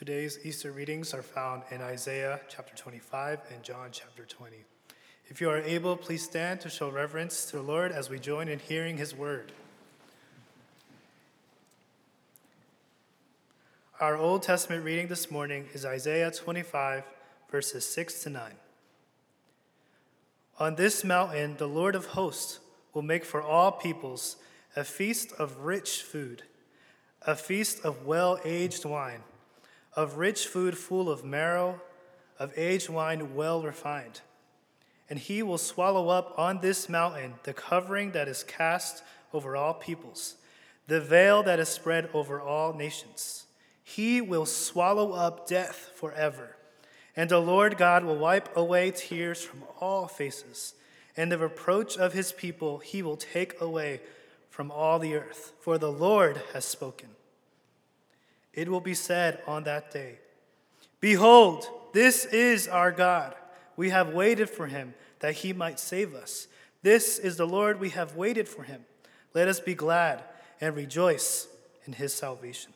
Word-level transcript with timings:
Today's 0.00 0.38
Easter 0.44 0.72
readings 0.72 1.12
are 1.12 1.20
found 1.20 1.62
in 1.70 1.82
Isaiah 1.82 2.40
chapter 2.48 2.74
25 2.74 3.38
and 3.52 3.62
John 3.62 3.90
chapter 3.92 4.24
20. 4.24 4.56
If 5.28 5.42
you 5.42 5.50
are 5.50 5.58
able, 5.58 5.94
please 5.94 6.24
stand 6.24 6.62
to 6.62 6.70
show 6.70 6.88
reverence 6.88 7.44
to 7.50 7.56
the 7.56 7.62
Lord 7.62 7.92
as 7.92 8.08
we 8.08 8.18
join 8.18 8.48
in 8.48 8.60
hearing 8.60 8.96
his 8.96 9.14
word. 9.14 9.52
Our 14.00 14.16
Old 14.16 14.42
Testament 14.42 14.86
reading 14.86 15.08
this 15.08 15.30
morning 15.30 15.66
is 15.74 15.84
Isaiah 15.84 16.30
25, 16.30 17.04
verses 17.50 17.84
6 17.84 18.22
to 18.22 18.30
9. 18.30 18.52
On 20.58 20.76
this 20.76 21.04
mountain, 21.04 21.58
the 21.58 21.68
Lord 21.68 21.94
of 21.94 22.06
hosts 22.06 22.60
will 22.94 23.02
make 23.02 23.26
for 23.26 23.42
all 23.42 23.70
peoples 23.70 24.36
a 24.74 24.82
feast 24.82 25.30
of 25.38 25.58
rich 25.58 26.00
food, 26.00 26.44
a 27.20 27.36
feast 27.36 27.84
of 27.84 28.06
well 28.06 28.40
aged 28.46 28.86
wine, 28.86 29.24
of 29.94 30.18
rich 30.18 30.46
food 30.46 30.78
full 30.78 31.10
of 31.10 31.24
marrow, 31.24 31.80
of 32.38 32.56
aged 32.56 32.88
wine 32.88 33.34
well 33.34 33.62
refined. 33.62 34.20
And 35.08 35.18
he 35.18 35.42
will 35.42 35.58
swallow 35.58 36.08
up 36.08 36.38
on 36.38 36.60
this 36.60 36.88
mountain 36.88 37.34
the 37.42 37.52
covering 37.52 38.12
that 38.12 38.28
is 38.28 38.44
cast 38.44 39.02
over 39.32 39.56
all 39.56 39.74
peoples, 39.74 40.36
the 40.86 41.00
veil 41.00 41.42
that 41.42 41.58
is 41.58 41.68
spread 41.68 42.08
over 42.14 42.40
all 42.40 42.72
nations. 42.72 43.46
He 43.82 44.20
will 44.20 44.46
swallow 44.46 45.12
up 45.12 45.48
death 45.48 45.90
forever. 45.94 46.56
And 47.16 47.28
the 47.28 47.40
Lord 47.40 47.76
God 47.76 48.04
will 48.04 48.16
wipe 48.16 48.56
away 48.56 48.92
tears 48.92 49.42
from 49.42 49.64
all 49.80 50.06
faces, 50.06 50.74
and 51.16 51.30
the 51.30 51.38
reproach 51.38 51.98
of 51.98 52.12
his 52.12 52.30
people 52.32 52.78
he 52.78 53.02
will 53.02 53.16
take 53.16 53.60
away 53.60 54.00
from 54.48 54.70
all 54.70 54.98
the 54.98 55.16
earth, 55.16 55.52
for 55.60 55.76
the 55.76 55.90
Lord 55.90 56.40
has 56.52 56.64
spoken. 56.64 57.08
It 58.52 58.68
will 58.68 58.80
be 58.80 58.94
said 58.94 59.40
on 59.46 59.64
that 59.64 59.90
day 59.90 60.18
Behold, 61.00 61.66
this 61.92 62.24
is 62.26 62.68
our 62.68 62.92
God. 62.92 63.34
We 63.76 63.90
have 63.90 64.10
waited 64.10 64.50
for 64.50 64.66
him 64.66 64.94
that 65.20 65.36
he 65.36 65.52
might 65.52 65.78
save 65.80 66.14
us. 66.14 66.48
This 66.82 67.18
is 67.18 67.36
the 67.36 67.46
Lord, 67.46 67.80
we 67.80 67.90
have 67.90 68.16
waited 68.16 68.48
for 68.48 68.62
him. 68.62 68.84
Let 69.34 69.48
us 69.48 69.60
be 69.60 69.74
glad 69.74 70.22
and 70.60 70.74
rejoice 70.74 71.46
in 71.86 71.94
his 71.94 72.12
salvation. 72.12 72.72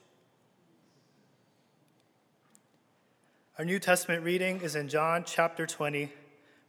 Our 3.58 3.64
New 3.64 3.78
Testament 3.78 4.24
reading 4.24 4.60
is 4.62 4.74
in 4.74 4.88
John 4.88 5.24
chapter 5.24 5.66
20, 5.66 6.12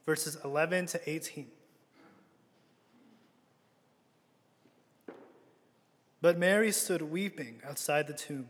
verses 0.06 0.38
11 0.44 0.86
to 0.88 1.10
18. 1.10 1.48
But 6.22 6.38
Mary 6.38 6.72
stood 6.72 7.02
weeping 7.02 7.62
outside 7.68 8.08
the 8.08 8.14
tomb, 8.14 8.50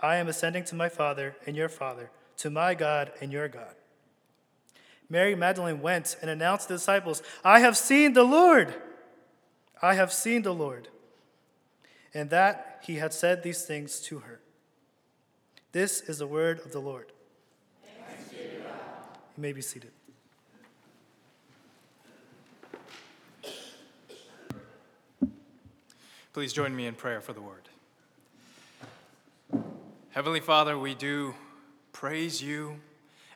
I 0.00 0.16
am 0.16 0.28
ascending 0.28 0.64
to 0.64 0.74
my 0.74 0.88
Father 0.88 1.36
and 1.46 1.54
your 1.54 1.68
Father, 1.68 2.10
to 2.38 2.50
my 2.50 2.74
God 2.74 3.12
and 3.20 3.30
your 3.30 3.48
God. 3.48 3.74
Mary 5.08 5.34
Magdalene 5.34 5.82
went 5.82 6.16
and 6.22 6.30
announced 6.30 6.68
to 6.68 6.74
the 6.74 6.78
disciples, 6.78 7.22
I 7.44 7.60
have 7.60 7.76
seen 7.76 8.12
the 8.14 8.22
Lord. 8.22 8.74
I 9.82 9.94
have 9.94 10.12
seen 10.12 10.42
the 10.42 10.54
Lord. 10.54 10.88
And 12.14 12.30
that 12.30 12.82
he 12.86 12.96
had 12.96 13.12
said 13.12 13.42
these 13.42 13.62
things 13.62 14.00
to 14.02 14.20
her. 14.20 14.40
This 15.72 16.00
is 16.00 16.18
the 16.18 16.26
word 16.26 16.60
of 16.64 16.72
the 16.72 16.80
Lord. 16.80 17.12
You 19.36 19.42
may 19.42 19.52
be 19.52 19.62
seated. 19.62 19.92
Please 26.32 26.52
join 26.52 26.74
me 26.74 26.86
in 26.86 26.94
prayer 26.94 27.20
for 27.20 27.32
the 27.32 27.40
word. 27.40 27.69
Heavenly 30.12 30.40
Father, 30.40 30.76
we 30.76 30.96
do 30.96 31.36
praise 31.92 32.42
you 32.42 32.80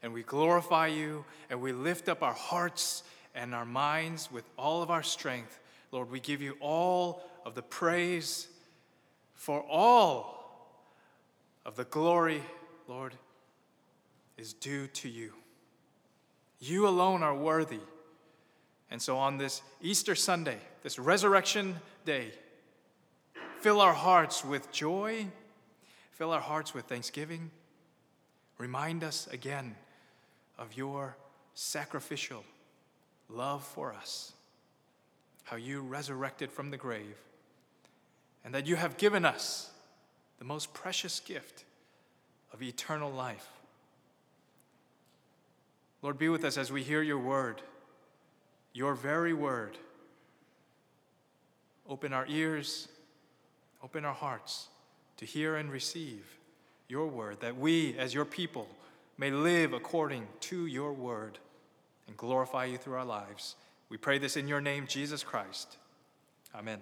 and 0.03 0.13
we 0.13 0.25
glorify 0.25 0.89
you 0.89 1.25
and 1.49 1.61
we 1.61 1.73
lift 1.73 2.09
up 2.09 2.21
our 2.21 2.33
hearts 2.33 3.05
and 3.33 3.55
our 3.55 3.65
minds 3.65 4.29
with 4.33 4.43
all 4.59 4.83
of 4.83 4.91
our 4.91 5.05
strength. 5.05 5.61
Lord, 5.93 6.11
we 6.11 6.19
give 6.19 6.43
you 6.43 6.57
all 6.59 7.23
of 7.47 7.55
the 7.55 7.63
praise 7.63 8.49
for 9.35 9.65
all 9.71 10.69
of 11.65 11.77
the 11.77 11.85
glory, 11.85 12.43
Lord, 12.89 13.15
is 14.37 14.53
due 14.53 14.89
to 14.89 15.09
you. 15.09 15.33
You 16.59 16.89
alone 16.89 17.23
are 17.23 17.37
worthy. 17.37 17.83
And 18.91 19.01
so 19.01 19.17
on 19.17 19.39
this 19.39 19.63
Easter 19.81 20.17
Sunday, 20.17 20.59
this 20.83 20.99
resurrection 20.99 21.77
day, 22.05 22.33
fill 23.61 23.81
our 23.81 23.95
hearts 23.95 24.45
with 24.45 24.73
joy, 24.73 25.29
fill 26.15 26.31
our 26.31 26.41
hearts 26.41 26.73
with 26.73 26.85
thanksgiving. 26.85 27.51
Remind 28.59 29.03
us 29.03 29.27
again 29.33 29.75
of 30.59 30.77
your 30.77 31.17
sacrificial 31.55 32.45
love 33.29 33.65
for 33.65 33.93
us, 33.93 34.33
how 35.43 35.57
you 35.57 35.81
resurrected 35.81 36.53
from 36.53 36.71
the 36.71 36.77
grave, 36.77 37.19
and 38.45 38.55
that 38.55 38.67
you 38.67 38.77
have 38.77 38.97
given 38.97 39.25
us 39.25 39.71
the 40.39 40.45
most 40.45 40.73
precious 40.73 41.19
gift 41.19 41.65
of 42.53 42.63
eternal 42.63 43.11
life. 43.11 43.49
Lord, 46.01 46.17
be 46.17 46.29
with 46.29 46.45
us 46.45 46.57
as 46.57 46.71
we 46.71 46.85
hear 46.85 47.03
your 47.03 47.19
word, 47.19 47.61
your 48.73 48.95
very 48.95 49.33
word. 49.33 49.79
Open 51.89 52.13
our 52.13 52.27
ears, 52.29 52.87
open 53.83 54.05
our 54.05 54.15
hearts 54.15 54.69
to 55.17 55.25
hear 55.25 55.57
and 55.57 55.71
receive 55.71 56.39
your 56.89 57.07
word, 57.07 57.41
that 57.41 57.57
we, 57.57 57.97
as 57.99 58.15
your 58.15 58.25
people, 58.25 58.69
may 59.17 59.31
live 59.31 59.73
according 59.73 60.27
to 60.41 60.67
your 60.67 60.93
word 60.93 61.39
and 62.07 62.17
glorify 62.17 62.65
you 62.65 62.77
through 62.79 62.95
our 62.95 63.05
lives. 63.05 63.57
We 63.89 63.97
pray 63.97 64.19
this 64.19 64.37
in 64.37 64.49
your 64.49 64.61
name, 64.61 64.87
Jesus 64.87 65.23
Christ. 65.23 65.77
Amen. 66.55 66.81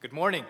Good 0.00 0.12
morning. 0.12 0.44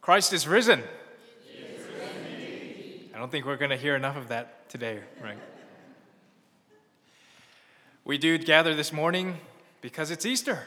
Christ 0.00 0.32
is 0.32 0.46
risen. 0.46 0.80
Is 0.80 1.86
risen 1.86 3.10
I 3.14 3.18
don't 3.18 3.30
think 3.30 3.46
we're 3.46 3.56
going 3.56 3.70
to 3.70 3.76
hear 3.76 3.96
enough 3.96 4.16
of 4.16 4.28
that 4.28 4.68
today, 4.68 5.00
right? 5.22 5.38
we 8.04 8.18
do 8.18 8.36
gather 8.36 8.74
this 8.74 8.92
morning 8.92 9.38
because 9.80 10.10
it's 10.10 10.26
Easter. 10.26 10.66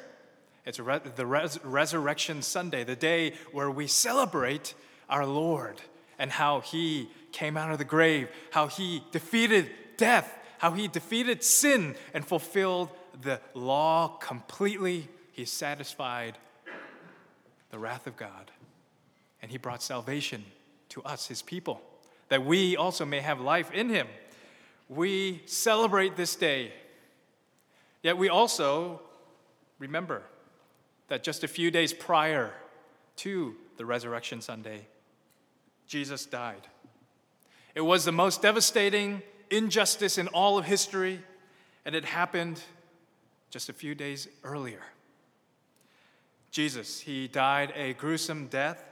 It's 0.68 0.82
re- 0.82 1.00
the 1.16 1.26
res- 1.26 1.64
Resurrection 1.64 2.42
Sunday, 2.42 2.84
the 2.84 2.98
day 2.98 3.36
where 3.54 3.72
we 3.72 3.88
celebrate 3.88 4.74
our 5.10 5.26
Lord 5.26 5.82
and 6.20 6.30
how 6.30 6.60
he 6.60 7.10
came 7.32 7.56
out 7.56 7.72
of 7.72 7.78
the 7.78 7.86
grave, 7.86 8.28
how 8.52 8.68
he 8.68 9.02
defeated 9.14 9.70
death, 9.96 10.38
how 10.58 10.74
he 10.74 10.90
defeated 10.90 11.42
sin 11.42 11.96
and 12.14 12.26
fulfilled 12.28 12.90
the 13.22 13.40
law 13.54 14.10
completely. 14.20 15.08
He 15.32 15.46
satisfied 15.46 16.38
the 17.72 17.80
wrath 17.80 18.06
of 18.06 18.18
God 18.18 18.52
and 19.42 19.50
he 19.50 19.58
brought 19.58 19.82
salvation 19.82 20.44
to 20.90 21.02
us, 21.04 21.28
his 21.28 21.42
people, 21.42 21.82
that 22.28 22.46
we 22.46 22.76
also 22.76 23.06
may 23.06 23.22
have 23.22 23.40
life 23.40 23.72
in 23.72 23.88
him. 23.88 24.08
We 24.90 25.44
celebrate 25.46 26.18
this 26.18 26.36
day, 26.36 26.74
yet 28.04 28.18
we 28.18 28.28
also 28.28 29.00
remember 29.80 30.24
that 31.08 31.24
just 31.24 31.44
a 31.44 31.48
few 31.48 31.72
days 31.72 31.94
prior 31.94 32.54
to 33.18 33.56
the 33.78 33.86
Resurrection 33.86 34.42
Sunday, 34.42 34.88
Jesus 35.88 36.26
died. 36.26 36.68
It 37.76 37.82
was 37.82 38.06
the 38.06 38.12
most 38.12 38.42
devastating 38.42 39.22
injustice 39.50 40.18
in 40.18 40.28
all 40.30 40.58
of 40.58 40.66
history, 40.66 41.22
and 41.86 41.96
it 41.96 42.06
happened 42.06 42.62
just 43.50 43.70
a 43.70 43.74
few 43.74 43.96
days 43.96 44.28
earlier. 44.44 44.82
Jesus, 46.52 47.02
he 47.02 47.28
died 47.28 47.72
a 47.76 47.94
gruesome 47.94 48.48
death, 48.48 48.84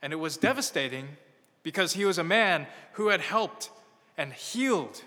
and 0.00 0.12
it 0.12 0.16
was 0.16 0.36
devastating 0.36 1.08
because 1.62 1.94
he 1.94 2.04
was 2.04 2.18
a 2.18 2.24
man 2.24 2.66
who 2.92 3.08
had 3.08 3.20
helped 3.20 3.70
and 4.16 4.32
healed 4.32 5.02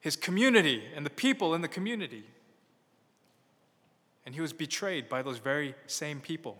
his 0.00 0.16
community 0.16 0.82
and 0.94 1.04
the 1.04 1.10
people 1.10 1.54
in 1.54 1.60
the 1.60 1.68
community. 1.68 2.24
And 4.30 4.34
he 4.36 4.40
was 4.40 4.52
betrayed 4.52 5.08
by 5.08 5.22
those 5.22 5.38
very 5.38 5.74
same 5.88 6.20
people, 6.20 6.56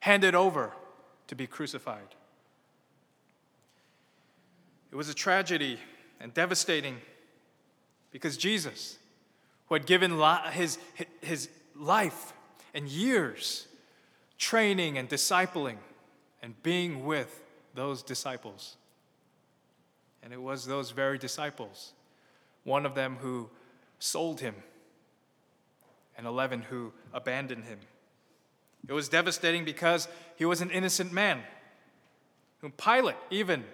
handed 0.00 0.34
over 0.34 0.72
to 1.28 1.36
be 1.36 1.46
crucified. 1.46 2.16
It 4.90 4.96
was 4.96 5.08
a 5.08 5.14
tragedy 5.14 5.78
and 6.18 6.34
devastating 6.34 6.96
because 8.10 8.36
Jesus, 8.36 8.98
who 9.68 9.76
had 9.76 9.86
given 9.86 10.20
his, 10.50 10.80
his 11.20 11.48
life 11.76 12.32
and 12.74 12.88
years 12.88 13.68
training 14.36 14.98
and 14.98 15.08
discipling 15.08 15.76
and 16.42 16.60
being 16.64 17.06
with 17.06 17.40
those 17.76 18.02
disciples, 18.02 18.76
and 20.24 20.32
it 20.32 20.42
was 20.42 20.66
those 20.66 20.90
very 20.90 21.18
disciples, 21.18 21.92
one 22.64 22.84
of 22.84 22.96
them 22.96 23.18
who 23.20 23.48
sold 24.00 24.40
him, 24.40 24.56
and 26.22 26.28
11 26.28 26.62
who 26.62 26.92
abandoned 27.12 27.64
him. 27.64 27.80
It 28.88 28.92
was 28.92 29.08
devastating 29.08 29.64
because 29.64 30.06
he 30.36 30.44
was 30.44 30.60
an 30.60 30.70
innocent 30.70 31.12
man, 31.12 31.40
whom 32.60 32.70
Pilate 32.70 33.16
even 33.28 33.64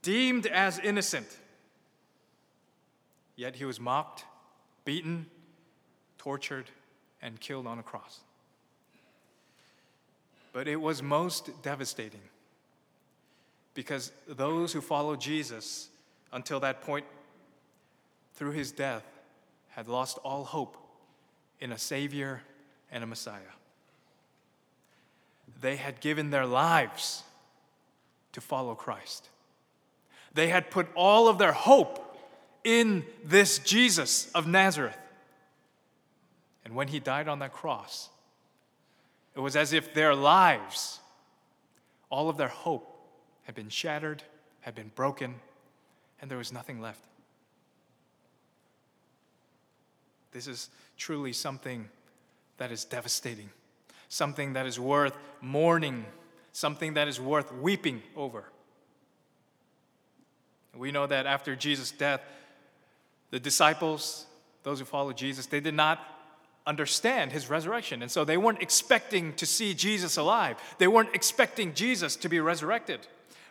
deemed 0.00 0.46
as 0.46 0.78
innocent. 0.78 1.26
Yet 3.36 3.56
he 3.56 3.66
was 3.66 3.78
mocked, 3.78 4.24
beaten, 4.86 5.26
tortured, 6.16 6.70
and 7.20 7.38
killed 7.38 7.66
on 7.66 7.78
a 7.78 7.82
cross. 7.82 8.20
But 10.54 10.68
it 10.68 10.80
was 10.80 11.02
most 11.02 11.62
devastating 11.62 12.22
because 13.74 14.10
those 14.26 14.72
who 14.72 14.80
followed 14.80 15.20
Jesus 15.20 15.90
until 16.32 16.60
that 16.60 16.80
point, 16.80 17.04
through 18.36 18.52
his 18.52 18.72
death, 18.72 19.04
had 19.68 19.86
lost 19.86 20.16
all 20.24 20.44
hope 20.44 20.78
in 21.62 21.70
a 21.70 21.78
Savior 21.78 22.42
and 22.90 23.04
a 23.04 23.06
Messiah. 23.06 23.54
They 25.60 25.76
had 25.76 26.00
given 26.00 26.30
their 26.30 26.44
lives 26.44 27.22
to 28.32 28.40
follow 28.40 28.74
Christ. 28.74 29.28
They 30.34 30.48
had 30.48 30.70
put 30.72 30.88
all 30.96 31.28
of 31.28 31.38
their 31.38 31.52
hope 31.52 32.18
in 32.64 33.04
this 33.24 33.60
Jesus 33.60 34.28
of 34.32 34.46
Nazareth. 34.48 34.98
And 36.64 36.74
when 36.74 36.88
he 36.88 36.98
died 36.98 37.28
on 37.28 37.38
that 37.38 37.52
cross, 37.52 38.08
it 39.36 39.40
was 39.40 39.54
as 39.54 39.72
if 39.72 39.94
their 39.94 40.16
lives, 40.16 40.98
all 42.10 42.28
of 42.28 42.36
their 42.36 42.48
hope, 42.48 42.88
had 43.44 43.54
been 43.54 43.68
shattered, 43.68 44.24
had 44.62 44.74
been 44.74 44.90
broken, 44.96 45.36
and 46.20 46.28
there 46.28 46.38
was 46.38 46.52
nothing 46.52 46.80
left. 46.80 47.04
This 50.32 50.48
is 50.48 50.70
truly 50.96 51.32
something 51.32 51.88
that 52.58 52.70
is 52.70 52.84
devastating, 52.84 53.50
something 54.08 54.52
that 54.52 54.66
is 54.66 54.78
worth 54.78 55.14
mourning, 55.40 56.04
something 56.52 56.94
that 56.94 57.08
is 57.08 57.20
worth 57.20 57.52
weeping 57.52 58.02
over. 58.16 58.44
We 60.76 60.92
know 60.92 61.06
that 61.06 61.26
after 61.26 61.54
Jesus' 61.54 61.90
death, 61.90 62.20
the 63.30 63.40
disciples, 63.40 64.26
those 64.62 64.78
who 64.78 64.84
followed 64.84 65.16
Jesus, 65.16 65.46
they 65.46 65.60
did 65.60 65.74
not 65.74 65.98
understand 66.66 67.32
his 67.32 67.50
resurrection. 67.50 68.02
And 68.02 68.10
so 68.10 68.24
they 68.24 68.36
weren't 68.36 68.62
expecting 68.62 69.32
to 69.34 69.46
see 69.46 69.74
Jesus 69.74 70.16
alive. 70.16 70.56
They 70.78 70.86
weren't 70.88 71.14
expecting 71.14 71.74
Jesus 71.74 72.16
to 72.16 72.28
be 72.28 72.40
resurrected. 72.40 73.06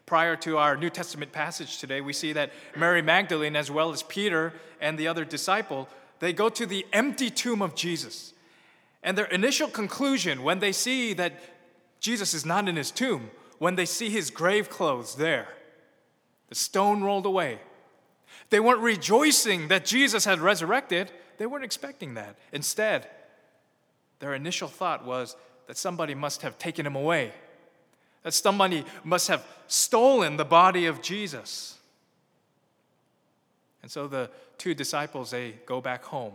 Prior 0.05 0.35
to 0.37 0.57
our 0.57 0.75
New 0.75 0.89
Testament 0.89 1.31
passage 1.31 1.77
today, 1.77 2.01
we 2.01 2.13
see 2.13 2.33
that 2.33 2.51
Mary 2.75 3.01
Magdalene, 3.01 3.55
as 3.55 3.69
well 3.69 3.91
as 3.91 4.03
Peter 4.03 4.53
and 4.79 4.97
the 4.97 5.07
other 5.07 5.25
disciple, 5.25 5.87
they 6.21 6.31
go 6.31 6.49
to 6.49 6.65
the 6.65 6.85
empty 6.93 7.29
tomb 7.29 7.61
of 7.61 7.75
Jesus. 7.75 8.33
And 9.03 9.17
their 9.17 9.25
initial 9.25 9.67
conclusion 9.67 10.43
when 10.43 10.59
they 10.59 10.71
see 10.71 11.13
that 11.13 11.33
Jesus 11.99 12.33
is 12.33 12.45
not 12.45 12.69
in 12.69 12.75
his 12.75 12.91
tomb, 12.91 13.31
when 13.57 13.75
they 13.75 13.85
see 13.85 14.09
his 14.09 14.29
grave 14.29 14.69
clothes 14.69 15.15
there, 15.15 15.47
the 16.47 16.55
stone 16.55 17.03
rolled 17.03 17.25
away. 17.25 17.59
They 18.51 18.59
weren't 18.59 18.81
rejoicing 18.81 19.67
that 19.69 19.83
Jesus 19.83 20.23
had 20.23 20.39
resurrected. 20.39 21.11
They 21.37 21.47
weren't 21.47 21.65
expecting 21.65 22.13
that. 22.13 22.37
Instead, 22.51 23.07
their 24.19 24.35
initial 24.35 24.67
thought 24.67 25.05
was 25.05 25.35
that 25.67 25.77
somebody 25.77 26.13
must 26.13 26.43
have 26.43 26.59
taken 26.59 26.85
him 26.85 26.95
away, 26.95 27.31
that 28.21 28.33
somebody 28.33 28.85
must 29.03 29.27
have 29.27 29.43
stolen 29.67 30.37
the 30.37 30.45
body 30.45 30.85
of 30.85 31.01
Jesus. 31.01 31.79
And 33.81 33.89
so 33.89 34.07
the 34.07 34.29
two 34.57 34.73
disciples, 34.73 35.31
they 35.31 35.55
go 35.65 35.81
back 35.81 36.03
home, 36.03 36.33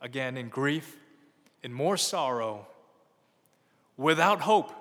again 0.00 0.36
in 0.36 0.48
grief, 0.48 0.96
in 1.62 1.72
more 1.72 1.96
sorrow, 1.96 2.66
without 3.96 4.40
hope. 4.40 4.72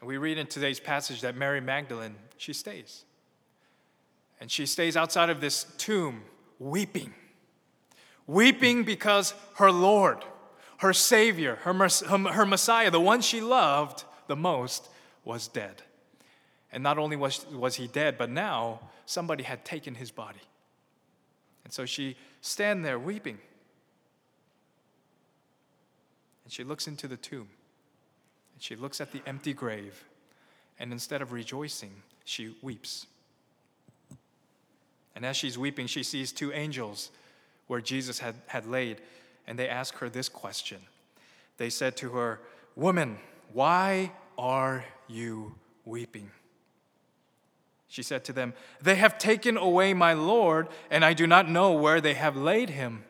And 0.00 0.08
we 0.08 0.16
read 0.16 0.38
in 0.38 0.46
today's 0.46 0.80
passage 0.80 1.20
that 1.20 1.36
Mary 1.36 1.60
Magdalene, 1.60 2.16
she 2.36 2.52
stays. 2.52 3.04
And 4.40 4.50
she 4.50 4.66
stays 4.66 4.96
outside 4.96 5.30
of 5.30 5.40
this 5.40 5.64
tomb 5.76 6.22
weeping. 6.58 7.14
Weeping 8.26 8.84
because 8.84 9.34
her 9.56 9.70
Lord, 9.70 10.24
her 10.78 10.92
Savior, 10.92 11.56
her, 11.62 11.72
her 11.74 12.46
Messiah, 12.46 12.90
the 12.90 13.00
one 13.00 13.20
she 13.20 13.40
loved 13.40 14.04
the 14.26 14.36
most, 14.36 14.88
was 15.24 15.46
dead. 15.46 15.82
And 16.72 16.82
not 16.82 16.98
only 16.98 17.16
was, 17.16 17.46
was 17.50 17.74
he 17.76 17.86
dead, 17.86 18.16
but 18.16 18.30
now 18.30 18.80
somebody 19.06 19.42
had 19.42 19.64
taken 19.64 19.94
his 19.94 20.10
body. 20.10 20.40
And 21.64 21.72
so 21.72 21.84
she 21.84 22.16
stand 22.40 22.84
there 22.84 22.98
weeping. 22.98 23.38
And 26.44 26.52
she 26.52 26.64
looks 26.64 26.86
into 26.86 27.08
the 27.08 27.16
tomb. 27.16 27.48
And 28.54 28.62
she 28.62 28.76
looks 28.76 29.00
at 29.00 29.12
the 29.12 29.20
empty 29.26 29.52
grave, 29.52 30.04
and 30.78 30.92
instead 30.92 31.22
of 31.22 31.32
rejoicing, 31.32 31.92
she 32.24 32.56
weeps. 32.62 33.06
And 35.14 35.26
as 35.26 35.36
she's 35.36 35.58
weeping, 35.58 35.86
she 35.86 36.02
sees 36.02 36.32
two 36.32 36.52
angels 36.52 37.10
where 37.66 37.80
Jesus 37.80 38.18
had, 38.18 38.34
had 38.46 38.66
laid, 38.66 39.00
and 39.46 39.58
they 39.58 39.68
ask 39.68 39.94
her 39.96 40.08
this 40.08 40.28
question. 40.28 40.78
They 41.56 41.70
said 41.70 41.96
to 41.98 42.10
her, 42.10 42.40
Woman, 42.76 43.18
why 43.52 44.12
are 44.38 44.84
you 45.08 45.54
weeping? 45.84 46.30
She 47.90 48.04
said 48.04 48.24
to 48.26 48.32
them, 48.32 48.54
They 48.80 48.94
have 48.94 49.18
taken 49.18 49.56
away 49.56 49.94
my 49.94 50.12
Lord, 50.12 50.68
and 50.90 51.04
I 51.04 51.12
do 51.12 51.26
not 51.26 51.50
know 51.50 51.72
where 51.72 52.00
they 52.00 52.14
have 52.14 52.36
laid 52.36 52.70
him. 52.70 53.04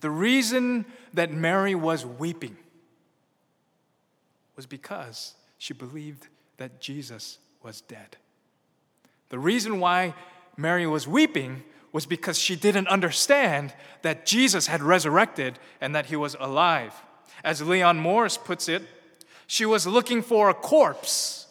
The 0.00 0.10
reason 0.10 0.86
that 1.12 1.30
Mary 1.30 1.74
was 1.74 2.06
weeping 2.06 2.56
was 4.56 4.64
because 4.64 5.34
she 5.58 5.74
believed 5.74 6.28
that 6.56 6.80
Jesus 6.80 7.38
was 7.62 7.82
dead. 7.82 8.16
The 9.28 9.38
reason 9.38 9.80
why 9.80 10.14
Mary 10.56 10.86
was 10.86 11.06
weeping 11.06 11.64
was 11.92 12.06
because 12.06 12.38
she 12.38 12.56
didn't 12.56 12.88
understand 12.88 13.74
that 14.00 14.24
Jesus 14.24 14.66
had 14.66 14.82
resurrected 14.82 15.58
and 15.80 15.94
that 15.94 16.06
he 16.06 16.16
was 16.16 16.36
alive. 16.40 16.94
As 17.44 17.60
Leon 17.60 17.98
Morris 17.98 18.38
puts 18.38 18.66
it, 18.66 18.82
she 19.46 19.66
was 19.66 19.86
looking 19.86 20.22
for 20.22 20.48
a 20.48 20.54
corpse, 20.54 21.47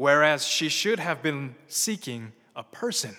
whereas 0.00 0.46
she 0.46 0.70
should 0.70 0.98
have 0.98 1.22
been 1.22 1.54
seeking 1.68 2.32
a 2.56 2.62
person. 2.62 3.14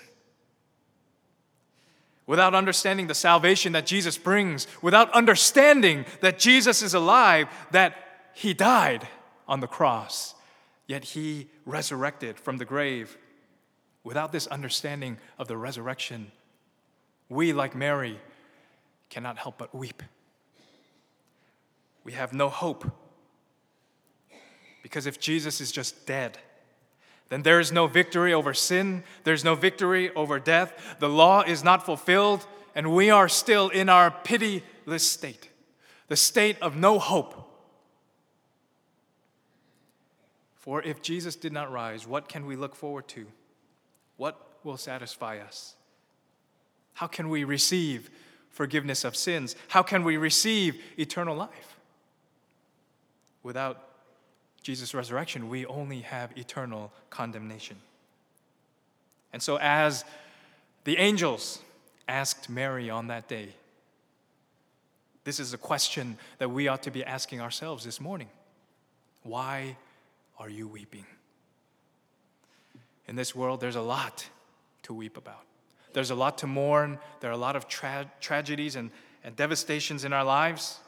Without 2.25 2.55
understanding 2.55 3.05
the 3.05 3.13
salvation 3.13 3.73
that 3.73 3.85
Jesus 3.85 4.17
brings, 4.17 4.65
without 4.81 5.11
understanding 5.11 6.03
that 6.21 6.39
Jesus 6.39 6.81
is 6.81 6.95
alive, 6.95 7.47
that 7.69 7.93
he 8.33 8.55
died 8.55 9.07
on 9.47 9.59
the 9.59 9.67
cross, 9.67 10.33
yet 10.88 11.03
he 11.03 11.47
resurrected 11.67 12.39
from 12.39 12.57
the 12.57 12.65
grave. 12.65 13.15
Without 14.03 14.31
this 14.31 14.47
understanding 14.47 15.19
of 15.38 15.47
the 15.47 15.57
resurrection, 15.57 16.31
we, 17.29 17.53
like 17.53 17.75
Mary, 17.75 18.19
cannot 19.11 19.38
help 19.38 19.59
but 19.59 19.75
weep. 19.75 20.01
We 22.03 22.13
have 22.13 22.33
no 22.33 22.50
hope. 22.50 22.91
Because 24.81 25.05
if 25.05 25.19
Jesus 25.19 25.61
is 25.61 25.71
just 25.71 26.07
dead, 26.07 26.39
then 27.31 27.43
there 27.43 27.61
is 27.61 27.71
no 27.71 27.88
victory 27.88 28.33
over 28.33 28.53
sin, 28.53 29.05
there's 29.23 29.45
no 29.45 29.55
victory 29.55 30.13
over 30.15 30.38
death, 30.38 30.97
the 31.00 31.07
law 31.07 31.41
is 31.41 31.63
not 31.63 31.85
fulfilled, 31.85 32.45
and 32.75 32.93
we 32.93 33.09
are 33.09 33.29
still 33.29 33.69
in 33.69 33.88
our 33.88 34.11
pitiless 34.11 35.09
state, 35.09 35.50
the 36.09 36.17
state 36.17 36.57
of 36.61 36.75
no 36.75 37.00
hope. 37.00 37.50
For 40.55 40.83
if 40.83 41.01
Jesus 41.01 41.38
did 41.38 41.53
not 41.53 41.71
rise, 41.71 42.05
what 42.05 42.27
can 42.27 42.45
we 42.45 42.57
look 42.57 42.75
forward 42.75 43.07
to? 43.07 43.25
What 44.17 44.38
will 44.65 44.75
satisfy 44.75 45.38
us? 45.38 45.75
How 46.95 47.07
can 47.07 47.29
we 47.29 47.45
receive 47.45 48.09
forgiveness 48.50 49.05
of 49.05 49.15
sins? 49.15 49.55
How 49.69 49.83
can 49.83 50.03
we 50.03 50.17
receive 50.17 50.83
eternal 51.00 51.38
life? 51.38 51.77
Without 53.41 53.90
Jesus' 54.62 54.94
resurrection, 54.94 55.50
we 55.50 55.65
only 55.65 56.01
have 56.01 56.38
eternal 56.38 56.91
condemnation. 57.10 57.77
And 59.34 59.41
so, 59.41 59.58
as 59.60 60.06
the 60.84 60.98
angels 60.98 61.60
asked 62.08 62.50
Mary 62.50 62.89
on 62.89 63.08
that 63.08 63.27
day, 63.27 63.50
this 65.24 65.39
is 65.39 65.53
a 65.53 65.58
question 65.58 66.18
that 66.39 66.50
we 66.50 66.68
ought 66.68 66.84
to 66.84 66.91
be 66.91 67.03
asking 67.03 67.41
ourselves 67.41 67.86
this 67.86 68.01
morning. 68.01 68.30
Why 69.24 69.77
are 70.39 70.50
you 70.50 70.68
weeping? 70.68 71.06
In 73.08 73.15
this 73.15 73.36
world, 73.36 73.62
there's 73.62 73.75
a 73.75 73.82
lot 73.82 74.27
to 74.84 74.94
weep 74.94 75.18
about. 75.18 75.44
There's 75.94 76.12
a 76.12 76.15
lot 76.15 76.39
to 76.39 76.48
mourn. 76.48 76.98
There 77.20 77.30
are 77.30 77.34
a 77.34 77.38
lot 77.38 77.56
of 77.56 77.68
tra- 77.68 78.10
tragedies 78.20 78.75
and, 78.75 78.89
and 79.24 79.36
devastations 79.36 80.06
in 80.06 80.13
our 80.13 80.24
lives. 80.24 80.80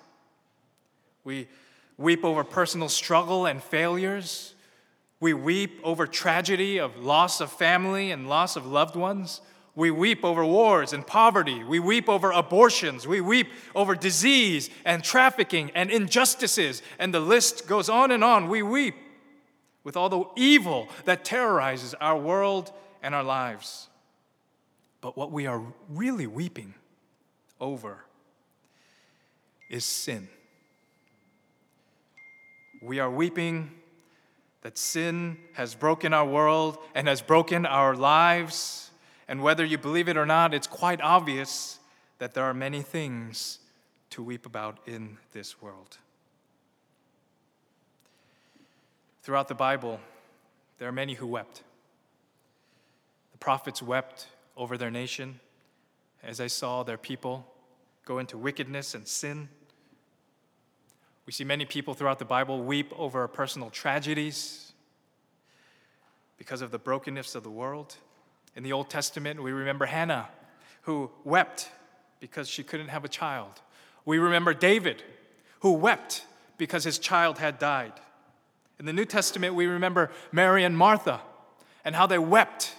We 1.23 1.47
weep 1.97 2.23
over 2.23 2.43
personal 2.43 2.89
struggle 2.89 3.45
and 3.45 3.61
failures. 3.61 4.53
We 5.19 5.33
weep 5.33 5.79
over 5.83 6.05
tragedy 6.05 6.79
of 6.79 6.97
loss 6.97 7.39
of 7.39 7.51
family 7.51 8.11
and 8.11 8.27
loss 8.27 8.55
of 8.55 8.65
loved 8.65 8.95
ones. 8.95 9.41
We 9.75 9.89
weep 9.89 10.23
over 10.23 10.45
wars 10.45 10.93
and 10.93 11.05
poverty. 11.05 11.63
We 11.63 11.79
weep 11.79 12.07
over 12.07 12.31
abortions. 12.31 13.07
We 13.07 13.21
weep 13.21 13.47
over 13.73 13.95
disease 13.95 14.69
and 14.85 15.03
trafficking 15.03 15.71
and 15.73 15.89
injustices. 15.89 16.83
And 16.99 17.13
the 17.13 17.19
list 17.19 17.67
goes 17.67 17.89
on 17.89 18.11
and 18.11 18.23
on. 18.23 18.49
We 18.49 18.61
weep 18.61 18.95
with 19.83 19.97
all 19.97 20.09
the 20.09 20.25
evil 20.35 20.89
that 21.05 21.25
terrorizes 21.25 21.93
our 21.95 22.17
world 22.17 22.71
and 23.01 23.15
our 23.15 23.23
lives. 23.23 23.89
But 25.01 25.17
what 25.17 25.31
we 25.31 25.47
are 25.47 25.61
really 25.89 26.27
weeping 26.27 26.75
over 27.59 28.05
is 29.69 29.83
sin. 29.83 30.27
We 32.83 32.99
are 32.99 33.09
weeping 33.09 33.71
that 34.61 34.77
sin 34.77 35.37
has 35.53 35.73
broken 35.73 36.13
our 36.13 36.25
world 36.25 36.77
and 36.93 37.07
has 37.07 37.21
broken 37.21 37.65
our 37.65 37.95
lives. 37.95 38.91
And 39.29 39.41
whether 39.41 39.63
you 39.63 39.77
believe 39.77 40.09
it 40.09 40.17
or 40.17 40.25
not, 40.25 40.53
it's 40.53 40.67
quite 40.67 40.99
obvious 40.99 41.79
that 42.17 42.33
there 42.33 42.43
are 42.43 42.53
many 42.53 42.81
things 42.81 43.59
to 44.09 44.21
weep 44.21 44.45
about 44.45 44.79
in 44.85 45.17
this 45.31 45.61
world. 45.61 45.97
Throughout 49.21 49.47
the 49.47 49.55
Bible, 49.55 50.01
there 50.77 50.89
are 50.89 50.93
many 50.93 51.13
who 51.13 51.27
wept. 51.27 51.63
The 53.31 53.37
prophets 53.37 53.81
wept 53.81 54.27
over 54.57 54.77
their 54.77 54.91
nation 54.91 55.39
as 56.21 56.37
they 56.37 56.49
saw 56.49 56.83
their 56.83 56.97
people 56.97 57.47
go 58.03 58.19
into 58.19 58.37
wickedness 58.37 58.93
and 58.93 59.07
sin. 59.07 59.47
We 61.25 61.31
see 61.31 61.43
many 61.43 61.65
people 61.65 61.93
throughout 61.93 62.19
the 62.19 62.25
Bible 62.25 62.63
weep 62.63 62.91
over 62.97 63.27
personal 63.27 63.69
tragedies 63.69 64.73
because 66.37 66.61
of 66.61 66.71
the 66.71 66.79
brokenness 66.79 67.35
of 67.35 67.43
the 67.43 67.49
world. 67.49 67.95
In 68.55 68.63
the 68.63 68.73
Old 68.73 68.89
Testament, 68.89 69.41
we 69.41 69.51
remember 69.51 69.85
Hannah, 69.85 70.27
who 70.81 71.09
wept 71.23 71.69
because 72.19 72.49
she 72.49 72.63
couldn't 72.63 72.89
have 72.89 73.05
a 73.05 73.07
child. 73.07 73.61
We 74.05 74.17
remember 74.17 74.53
David, 74.53 75.03
who 75.61 75.71
wept 75.73 76.25
because 76.57 76.83
his 76.83 76.99
child 76.99 77.37
had 77.37 77.57
died. 77.57 77.93
In 78.79 78.85
the 78.85 78.93
New 78.93 79.05
Testament, 79.05 79.55
we 79.55 79.65
remember 79.65 80.11
Mary 80.31 80.63
and 80.65 80.77
Martha 80.77 81.21
and 81.85 81.95
how 81.95 82.05
they 82.05 82.17
wept 82.17 82.75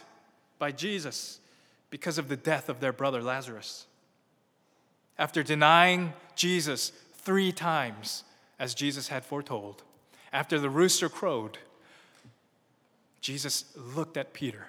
by 0.59 0.71
Jesus 0.71 1.41
because 1.91 2.19
of 2.19 2.29
the 2.29 2.37
death 2.37 2.69
of 2.69 2.81
their 2.81 2.93
brother 2.93 3.23
Lazarus. 3.23 3.87
After 5.19 5.43
denying 5.43 6.13
Jesus 6.35 6.93
three 7.15 7.53
times, 7.53 8.25
as 8.65 8.73
Jesus 8.73 9.09
had 9.09 9.27
foretold, 9.27 9.83
after 10.33 10.59
the 10.59 10.71
rooster 10.71 11.11
crowed, 11.11 11.59
Jesus 13.21 13.67
looked 13.77 14.17
at 14.17 14.33
Peter. 14.33 14.69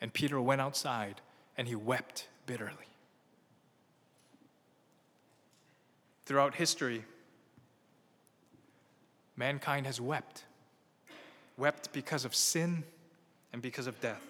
And 0.00 0.10
Peter 0.10 0.40
went 0.40 0.62
outside 0.62 1.20
and 1.58 1.68
he 1.68 1.74
wept 1.74 2.28
bitterly. 2.46 2.72
Throughout 6.24 6.54
history, 6.54 7.04
mankind 9.36 9.84
has 9.84 10.00
wept. 10.00 10.44
Wept 11.58 11.92
because 11.92 12.24
of 12.24 12.34
sin 12.34 12.84
and 13.52 13.60
because 13.60 13.86
of 13.86 14.00
death. 14.00 14.24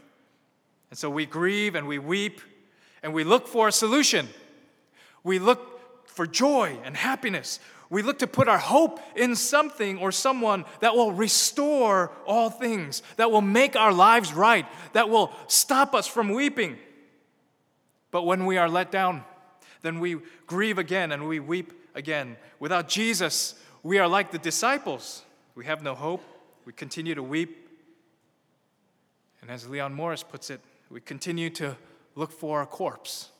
And 0.90 0.98
so 0.98 1.08
we 1.08 1.26
grieve 1.26 1.76
and 1.76 1.86
we 1.86 2.00
weep 2.00 2.40
and 3.04 3.14
we 3.14 3.22
look 3.22 3.46
for 3.46 3.68
a 3.68 3.72
solution. 3.72 4.26
We 5.22 5.38
look 5.38 6.08
for 6.08 6.26
joy 6.26 6.76
and 6.82 6.96
happiness. 6.96 7.60
We 7.90 8.02
look 8.02 8.20
to 8.20 8.28
put 8.28 8.46
our 8.46 8.58
hope 8.58 9.00
in 9.16 9.34
something 9.34 9.98
or 9.98 10.12
someone 10.12 10.64
that 10.78 10.94
will 10.94 11.10
restore 11.10 12.12
all 12.24 12.48
things, 12.48 13.02
that 13.16 13.32
will 13.32 13.42
make 13.42 13.74
our 13.74 13.92
lives 13.92 14.32
right, 14.32 14.64
that 14.92 15.10
will 15.10 15.32
stop 15.48 15.92
us 15.92 16.06
from 16.06 16.28
weeping. 16.28 16.78
But 18.12 18.22
when 18.22 18.46
we 18.46 18.58
are 18.58 18.68
let 18.68 18.92
down, 18.92 19.24
then 19.82 19.98
we 19.98 20.18
grieve 20.46 20.78
again 20.78 21.10
and 21.10 21.26
we 21.26 21.40
weep 21.40 21.72
again. 21.96 22.36
Without 22.60 22.88
Jesus, 22.88 23.56
we 23.82 23.98
are 23.98 24.06
like 24.06 24.30
the 24.30 24.38
disciples. 24.38 25.24
We 25.56 25.64
have 25.64 25.82
no 25.82 25.96
hope. 25.96 26.22
We 26.64 26.72
continue 26.72 27.16
to 27.16 27.22
weep. 27.24 27.68
And 29.42 29.50
as 29.50 29.68
Leon 29.68 29.94
Morris 29.94 30.22
puts 30.22 30.48
it, 30.48 30.60
we 30.90 31.00
continue 31.00 31.50
to 31.50 31.76
look 32.14 32.30
for 32.30 32.62
a 32.62 32.66
corpse, 32.66 33.30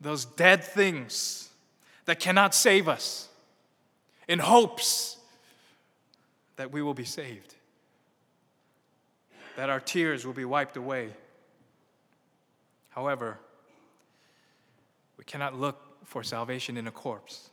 those 0.00 0.24
dead 0.24 0.64
things 0.64 1.48
that 2.06 2.18
cannot 2.18 2.54
save 2.54 2.88
us 2.88 3.28
in 4.28 4.38
hopes 4.38 5.18
that 6.56 6.72
we 6.72 6.82
will 6.82 6.94
be 6.94 7.04
saved, 7.04 7.54
that 9.56 9.70
our 9.70 9.80
tears 9.80 10.26
will 10.26 10.32
be 10.32 10.44
wiped 10.44 10.76
away. 10.76 11.10
However, 12.90 13.38
we 15.18 15.24
cannot 15.24 15.58
look 15.58 16.06
for 16.06 16.22
salvation 16.22 16.76
in 16.76 16.86
a 16.86 16.90
corpse. 16.90 17.50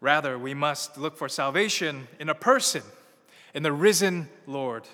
Rather, 0.00 0.38
we 0.38 0.52
must 0.52 0.98
look 0.98 1.16
for 1.16 1.28
salvation 1.28 2.08
in 2.18 2.28
a 2.28 2.34
person, 2.34 2.82
in 3.54 3.62
the 3.62 3.72
risen 3.72 4.28
Lord. 4.46 4.84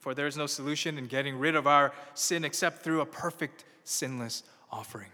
For 0.00 0.14
there 0.14 0.26
is 0.26 0.36
no 0.36 0.46
solution 0.46 0.98
in 0.98 1.06
getting 1.06 1.38
rid 1.38 1.54
of 1.54 1.66
our 1.66 1.92
sin 2.14 2.44
except 2.44 2.82
through 2.82 3.00
a 3.00 3.06
perfect, 3.06 3.64
sinless 3.84 4.42
offering. 4.70 5.10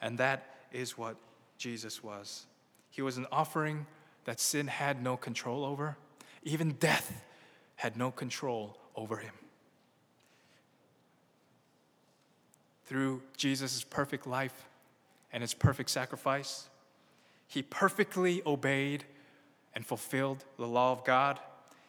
And 0.00 0.18
that 0.18 0.54
is 0.72 0.96
what 0.96 1.16
Jesus 1.58 2.02
was. 2.02 2.46
He 2.96 3.02
was 3.02 3.18
an 3.18 3.26
offering 3.30 3.84
that 4.24 4.40
sin 4.40 4.68
had 4.68 5.02
no 5.02 5.18
control 5.18 5.66
over. 5.66 5.98
Even 6.44 6.70
death 6.72 7.22
had 7.74 7.94
no 7.94 8.10
control 8.10 8.78
over 8.96 9.18
him. 9.18 9.34
Through 12.86 13.20
Jesus' 13.36 13.84
perfect 13.84 14.26
life 14.26 14.64
and 15.30 15.42
his 15.42 15.52
perfect 15.52 15.90
sacrifice, 15.90 16.70
he 17.46 17.60
perfectly 17.60 18.40
obeyed 18.46 19.04
and 19.74 19.84
fulfilled 19.84 20.46
the 20.56 20.66
law 20.66 20.92
of 20.92 21.04
God. 21.04 21.38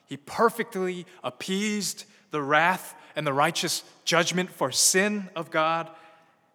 He 0.08 0.18
perfectly 0.18 1.06
appeased 1.24 2.04
the 2.32 2.42
wrath 2.42 2.96
and 3.16 3.26
the 3.26 3.32
righteous 3.32 3.86
judgment 4.04 4.50
for 4.50 4.74
sin 4.74 5.30
of 5.38 5.52
God, 5.52 5.90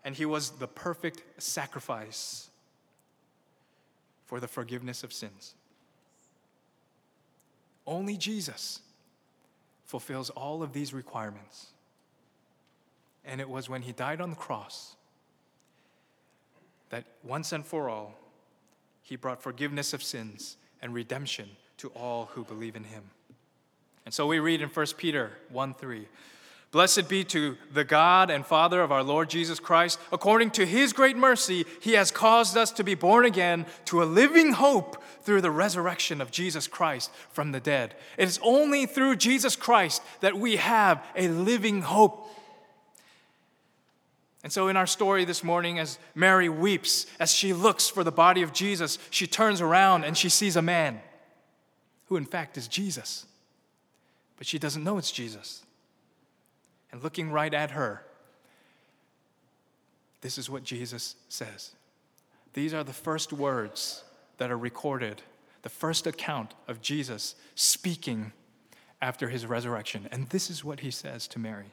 and 0.05 0.15
he 0.15 0.27
was 0.27 0.51
the 0.51 0.69
perfect 0.69 1.23
sacrifice 1.43 2.51
for 4.33 4.41
the 4.41 4.49
forgiveness 4.49 5.05
of 5.05 5.13
sins. 5.13 5.55
Only 7.87 8.17
Jesus 8.17 8.81
fulfills 9.85 10.31
all 10.31 10.63
of 10.63 10.73
these 10.73 10.95
requirements. 10.95 11.67
And 13.27 13.43
it 13.43 13.51
was 13.51 13.69
when 13.69 13.83
he 13.83 13.93
died 13.93 14.23
on 14.23 14.31
the 14.31 14.37
cross 14.37 14.97
that 16.89 17.05
once 17.23 17.53
and 17.53 17.63
for 17.63 17.91
all, 17.91 18.15
he 19.03 19.17
brought 19.17 19.43
forgiveness 19.43 19.93
of 19.93 20.03
sins 20.03 20.57
and 20.81 20.95
redemption 20.95 21.51
to 21.77 21.89
all 21.89 22.31
who 22.33 22.43
believe 22.43 22.75
in 22.75 22.85
him. 22.85 23.03
And 24.07 24.15
so 24.15 24.27
we 24.27 24.39
read 24.39 24.63
in 24.63 24.71
1 24.71 24.87
Peter 24.97 25.33
1 25.51 25.75
3. 25.75 26.09
Blessed 26.73 27.07
be 27.07 27.23
to 27.25 27.59
the 27.71 27.85
God 27.85 28.31
and 28.31 28.47
Father 28.47 28.81
of 28.81 28.91
our 28.91 29.03
Lord 29.03 29.29
Jesus 29.29 29.61
Christ. 29.61 30.01
According 30.11 30.53
to 30.53 30.65
his 30.65 30.95
great 30.95 31.19
mercy, 31.19 31.67
he 31.83 31.93
has 31.93 32.11
caused 32.11 32.57
us 32.57 32.73
to 32.73 32.83
be 32.83 32.95
born 32.95 33.27
again 33.27 33.67
to 33.85 34.03
a 34.03 34.05
living 34.05 34.53
hope 34.53 35.03
through 35.21 35.43
the 35.43 35.51
resurrection 35.51 36.23
of 36.23 36.31
Jesus 36.31 36.67
Christ 36.67 37.11
from 37.31 37.53
the 37.53 37.61
dead. 37.61 37.95
It 38.17 38.27
is 38.27 38.41
only 38.43 38.87
through 38.87 39.17
Jesus 39.17 39.55
Christ 39.55 40.03
that 40.21 40.39
we 40.39 40.57
have 40.57 41.05
a 41.15 41.29
living 41.29 41.83
hope. 41.83 42.27
And 44.43 44.51
so, 44.51 44.69
in 44.69 44.77
our 44.79 44.87
story 44.87 45.27
this 45.27 45.45
morning, 45.45 45.79
as 45.79 45.99
Mary 46.15 46.49
weeps, 46.49 47.07
as 47.21 47.33
she 47.33 47.53
looks 47.53 47.91
for 47.91 48.03
the 48.03 48.11
body 48.11 48.41
of 48.41 48.55
Jesus, 48.55 48.99
she 49.11 49.27
turns 49.27 49.61
around 49.61 50.05
and 50.05 50.17
she 50.17 50.31
sees 50.31 50.57
a 50.57 50.63
man 50.63 51.03
who 52.07 52.17
in 52.17 52.25
fact 52.25 52.57
is 52.57 52.67
Jesus. 52.67 53.27
But 54.39 54.47
she 54.47 54.59
doesn't 54.59 54.83
know 54.83 54.97
it's 54.97 55.13
Jesus. 55.13 55.63
And 56.93 57.03
looking 57.03 57.31
right 57.33 57.53
at 57.53 57.73
her, 57.73 58.05
this 60.21 60.39
is 60.39 60.49
what 60.49 60.63
Jesus 60.63 61.17
says. 61.29 61.73
These 62.53 62.75
are 62.75 62.85
the 62.85 62.93
first 62.93 63.33
words 63.33 64.05
that 64.37 64.51
are 64.51 64.59
recorded, 64.59 65.23
the 65.63 65.69
first 65.69 66.07
account 66.07 66.55
of 66.69 66.83
Jesus 66.83 67.35
speaking 67.55 68.33
after 69.01 69.29
his 69.29 69.47
resurrection. 69.47 70.09
And 70.13 70.29
this 70.29 70.51
is 70.51 70.63
what 70.63 70.81
he 70.81 70.91
says 70.91 71.27
to 71.29 71.39
Mary 71.39 71.73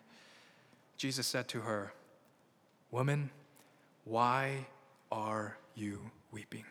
Jesus 0.98 1.28
said 1.28 1.48
to 1.50 1.62
her, 1.62 1.94
Woman, 2.92 3.30
why 4.04 4.66
are 5.12 5.58
you 5.74 6.12
weeping? 6.32 6.66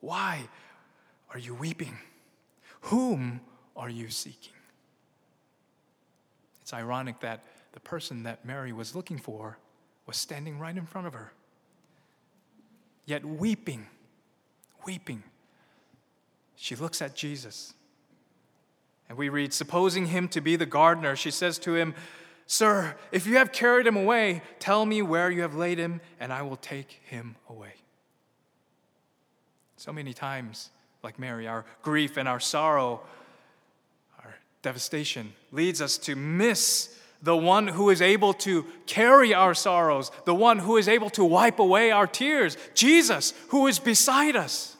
Why 0.00 0.40
are 1.30 1.38
you 1.38 1.54
weeping? 1.54 1.96
Whom 2.82 3.40
are 3.74 3.88
you 3.88 4.10
seeking? 4.10 4.53
It's 6.64 6.72
ironic 6.72 7.20
that 7.20 7.44
the 7.72 7.80
person 7.80 8.22
that 8.22 8.46
Mary 8.46 8.72
was 8.72 8.94
looking 8.94 9.18
for 9.18 9.58
was 10.06 10.16
standing 10.16 10.58
right 10.58 10.74
in 10.74 10.86
front 10.86 11.06
of 11.06 11.12
her. 11.12 11.30
Yet 13.04 13.22
weeping, 13.22 13.86
weeping, 14.86 15.22
she 16.56 16.74
looks 16.74 17.02
at 17.02 17.14
Jesus. 17.14 17.74
And 19.10 19.18
we 19.18 19.28
read, 19.28 19.52
supposing 19.52 20.06
him 20.06 20.26
to 20.28 20.40
be 20.40 20.56
the 20.56 20.64
gardener, 20.64 21.16
she 21.16 21.30
says 21.30 21.58
to 21.58 21.74
him, 21.74 21.94
Sir, 22.46 22.96
if 23.12 23.26
you 23.26 23.36
have 23.36 23.52
carried 23.52 23.86
him 23.86 23.98
away, 23.98 24.40
tell 24.58 24.86
me 24.86 25.02
where 25.02 25.30
you 25.30 25.42
have 25.42 25.54
laid 25.54 25.76
him, 25.76 26.00
and 26.18 26.32
I 26.32 26.40
will 26.40 26.56
take 26.56 27.02
him 27.04 27.36
away. 27.46 27.74
So 29.76 29.92
many 29.92 30.14
times, 30.14 30.70
like 31.02 31.18
Mary, 31.18 31.46
our 31.46 31.66
grief 31.82 32.16
and 32.16 32.26
our 32.26 32.40
sorrow, 32.40 33.02
devastation 34.64 35.34
leads 35.52 35.80
us 35.80 35.98
to 35.98 36.16
miss 36.16 36.98
the 37.22 37.36
one 37.36 37.68
who 37.68 37.90
is 37.90 38.02
able 38.02 38.32
to 38.32 38.66
carry 38.86 39.32
our 39.32 39.54
sorrows, 39.54 40.10
the 40.24 40.34
one 40.34 40.58
who 40.58 40.76
is 40.76 40.88
able 40.88 41.10
to 41.10 41.24
wipe 41.24 41.58
away 41.58 41.90
our 41.90 42.06
tears, 42.06 42.56
Jesus, 42.74 43.32
who 43.48 43.66
is 43.66 43.78
beside 43.78 44.34
us. 44.34 44.76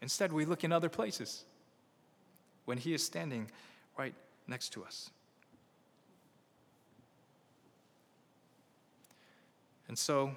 Instead, 0.00 0.32
we 0.32 0.44
look 0.44 0.64
in 0.64 0.72
other 0.72 0.88
places 0.88 1.44
when 2.64 2.78
he 2.78 2.94
is 2.94 3.04
standing 3.04 3.50
right 3.96 4.14
next 4.46 4.70
to 4.70 4.84
us. 4.84 5.10
And 9.88 9.98
so, 9.98 10.32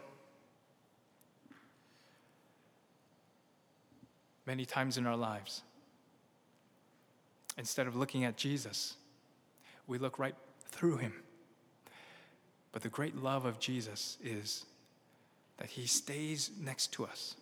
many 4.46 4.66
times 4.66 4.98
in 4.98 5.06
our 5.06 5.18
lives, 5.18 5.64
instead 7.62 7.86
of 7.86 7.96
looking 7.96 8.24
at 8.24 8.38
Jesus, 8.38 8.96
we 9.86 10.00
look 10.00 10.18
right 10.18 10.34
through 10.72 10.98
him. 10.98 11.14
But 12.72 12.82
the 12.82 12.90
great 12.90 13.16
love 13.16 13.46
of 13.46 13.60
Jesus 13.60 14.18
is 14.24 14.66
that 15.58 15.68
he 15.68 15.86
stays 15.86 16.50
next 16.60 16.92
to 16.94 17.06
us 17.06 17.36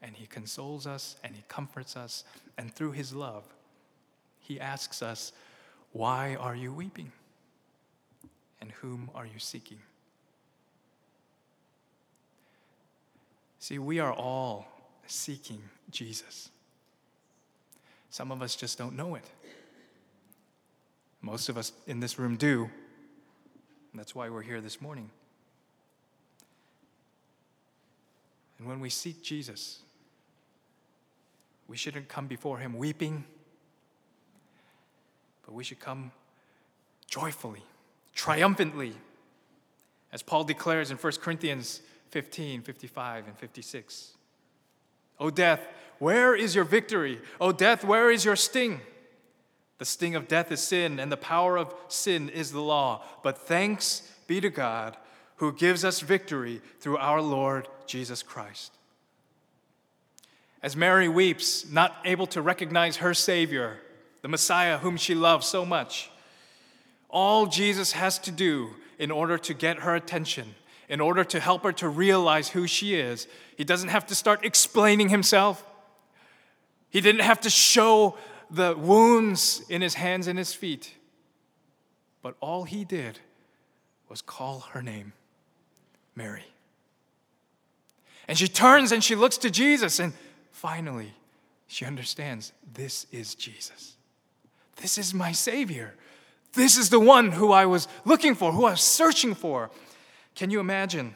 and 0.00 0.16
he 0.16 0.24
consoles 0.26 0.86
us 0.86 1.16
and 1.22 1.36
he 1.36 1.42
comforts 1.48 1.98
us. 1.98 2.24
And 2.56 2.72
through 2.72 2.92
his 2.92 3.12
love, 3.12 3.44
he 4.40 4.58
asks 4.58 5.02
us, 5.02 5.32
Why 5.92 6.36
are 6.36 6.56
you 6.56 6.72
weeping? 6.72 7.12
And 8.62 8.72
whom 8.72 9.10
are 9.14 9.26
you 9.26 9.38
seeking? 9.38 9.80
See, 13.58 13.78
we 13.78 13.98
are 13.98 14.14
all 14.14 14.66
seeking 15.06 15.60
Jesus. 15.90 16.48
Some 18.16 18.32
of 18.32 18.40
us 18.40 18.56
just 18.56 18.78
don't 18.78 18.96
know 18.96 19.14
it. 19.14 19.26
Most 21.20 21.50
of 21.50 21.58
us 21.58 21.72
in 21.86 22.00
this 22.00 22.18
room 22.18 22.36
do. 22.36 22.70
That's 23.92 24.14
why 24.14 24.30
we're 24.30 24.40
here 24.40 24.62
this 24.62 24.80
morning. 24.80 25.10
And 28.56 28.66
when 28.66 28.80
we 28.80 28.88
seek 28.88 29.22
Jesus, 29.22 29.80
we 31.68 31.76
shouldn't 31.76 32.08
come 32.08 32.26
before 32.26 32.56
him 32.56 32.78
weeping, 32.78 33.22
but 35.44 35.52
we 35.52 35.62
should 35.62 35.78
come 35.78 36.10
joyfully, 37.06 37.64
triumphantly, 38.14 38.94
as 40.10 40.22
Paul 40.22 40.44
declares 40.44 40.90
in 40.90 40.96
1 40.96 41.12
Corinthians 41.20 41.82
15, 42.12 42.62
55, 42.62 43.26
and 43.26 43.36
56. 43.36 44.15
O 45.18 45.30
death, 45.30 45.60
where 45.98 46.34
is 46.34 46.54
your 46.54 46.64
victory? 46.64 47.20
O 47.40 47.52
death, 47.52 47.84
where 47.84 48.10
is 48.10 48.24
your 48.24 48.36
sting? 48.36 48.80
The 49.78 49.84
sting 49.84 50.14
of 50.14 50.28
death 50.28 50.50
is 50.50 50.62
sin, 50.62 50.98
and 50.98 51.12
the 51.12 51.16
power 51.16 51.56
of 51.56 51.74
sin 51.88 52.28
is 52.28 52.52
the 52.52 52.60
law. 52.60 53.02
But 53.22 53.38
thanks 53.38 54.10
be 54.26 54.40
to 54.40 54.50
God 54.50 54.96
who 55.36 55.52
gives 55.52 55.84
us 55.84 56.00
victory 56.00 56.62
through 56.80 56.96
our 56.96 57.20
Lord 57.20 57.68
Jesus 57.86 58.22
Christ. 58.22 58.72
As 60.62 60.76
Mary 60.76 61.08
weeps, 61.08 61.70
not 61.70 61.96
able 62.04 62.26
to 62.28 62.40
recognize 62.40 62.96
her 62.96 63.14
Savior, 63.14 63.78
the 64.22 64.28
Messiah 64.28 64.78
whom 64.78 64.96
she 64.96 65.14
loves 65.14 65.46
so 65.46 65.64
much, 65.64 66.10
all 67.10 67.46
Jesus 67.46 67.92
has 67.92 68.18
to 68.20 68.30
do 68.30 68.70
in 68.98 69.10
order 69.10 69.36
to 69.38 69.54
get 69.54 69.80
her 69.80 69.94
attention 69.94 70.54
in 70.88 71.00
order 71.00 71.24
to 71.24 71.40
help 71.40 71.62
her 71.64 71.72
to 71.72 71.88
realize 71.88 72.48
who 72.48 72.66
she 72.66 72.94
is. 72.94 73.26
He 73.56 73.64
doesn't 73.64 73.88
have 73.88 74.06
to 74.06 74.14
start 74.14 74.44
explaining 74.44 75.08
himself. 75.08 75.64
He 76.90 77.00
didn't 77.00 77.22
have 77.22 77.40
to 77.40 77.50
show 77.50 78.16
the 78.50 78.76
wounds 78.76 79.62
in 79.68 79.82
his 79.82 79.94
hands 79.94 80.26
and 80.26 80.38
his 80.38 80.54
feet. 80.54 80.94
But 82.22 82.36
all 82.40 82.64
he 82.64 82.84
did 82.84 83.18
was 84.08 84.22
call 84.22 84.60
her 84.72 84.82
name, 84.82 85.12
Mary. 86.14 86.44
And 88.28 88.38
she 88.38 88.48
turns 88.48 88.92
and 88.92 89.02
she 89.02 89.14
looks 89.14 89.38
to 89.38 89.50
Jesus, 89.50 89.98
and 89.98 90.12
finally, 90.50 91.14
she 91.66 91.84
understands 91.84 92.52
this 92.72 93.06
is 93.12 93.34
Jesus. 93.34 93.96
This 94.76 94.98
is 94.98 95.14
my 95.14 95.32
Savior. 95.32 95.94
This 96.52 96.76
is 96.76 96.90
the 96.90 97.00
one 97.00 97.32
who 97.32 97.52
I 97.52 97.66
was 97.66 97.88
looking 98.04 98.34
for, 98.34 98.52
who 98.52 98.64
I 98.64 98.72
was 98.72 98.80
searching 98.80 99.34
for. 99.34 99.70
Can 100.36 100.50
you 100.50 100.60
imagine 100.60 101.14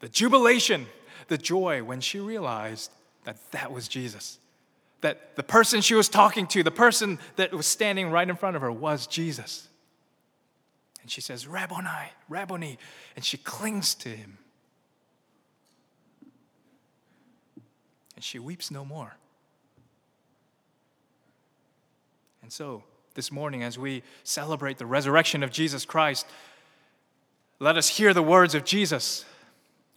the 0.00 0.08
jubilation, 0.08 0.86
the 1.28 1.38
joy 1.38 1.82
when 1.82 2.00
she 2.00 2.20
realized 2.20 2.92
that 3.24 3.38
that 3.50 3.72
was 3.72 3.88
Jesus? 3.88 4.38
That 5.00 5.34
the 5.34 5.42
person 5.42 5.80
she 5.80 5.94
was 5.94 6.08
talking 6.08 6.46
to, 6.48 6.62
the 6.62 6.70
person 6.70 7.18
that 7.36 7.52
was 7.52 7.66
standing 7.66 8.10
right 8.10 8.28
in 8.28 8.36
front 8.36 8.54
of 8.54 8.62
her, 8.62 8.70
was 8.70 9.06
Jesus. 9.06 9.66
And 11.00 11.10
she 11.10 11.20
says, 11.20 11.46
Rabboni, 11.46 12.12
Rabboni. 12.28 12.78
And 13.16 13.24
she 13.24 13.38
clings 13.38 13.94
to 13.96 14.10
him. 14.10 14.38
And 18.14 18.22
she 18.24 18.38
weeps 18.38 18.70
no 18.70 18.84
more. 18.84 19.16
And 22.42 22.52
so, 22.52 22.84
this 23.14 23.32
morning, 23.32 23.62
as 23.62 23.78
we 23.78 24.02
celebrate 24.22 24.78
the 24.78 24.86
resurrection 24.86 25.42
of 25.42 25.50
Jesus 25.50 25.84
Christ, 25.84 26.26
let 27.58 27.76
us 27.76 27.88
hear 27.88 28.12
the 28.12 28.22
words 28.22 28.54
of 28.54 28.64
Jesus. 28.64 29.24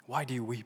Why 0.05 0.23
do 0.23 0.33
you 0.33 0.43
weep? 0.43 0.65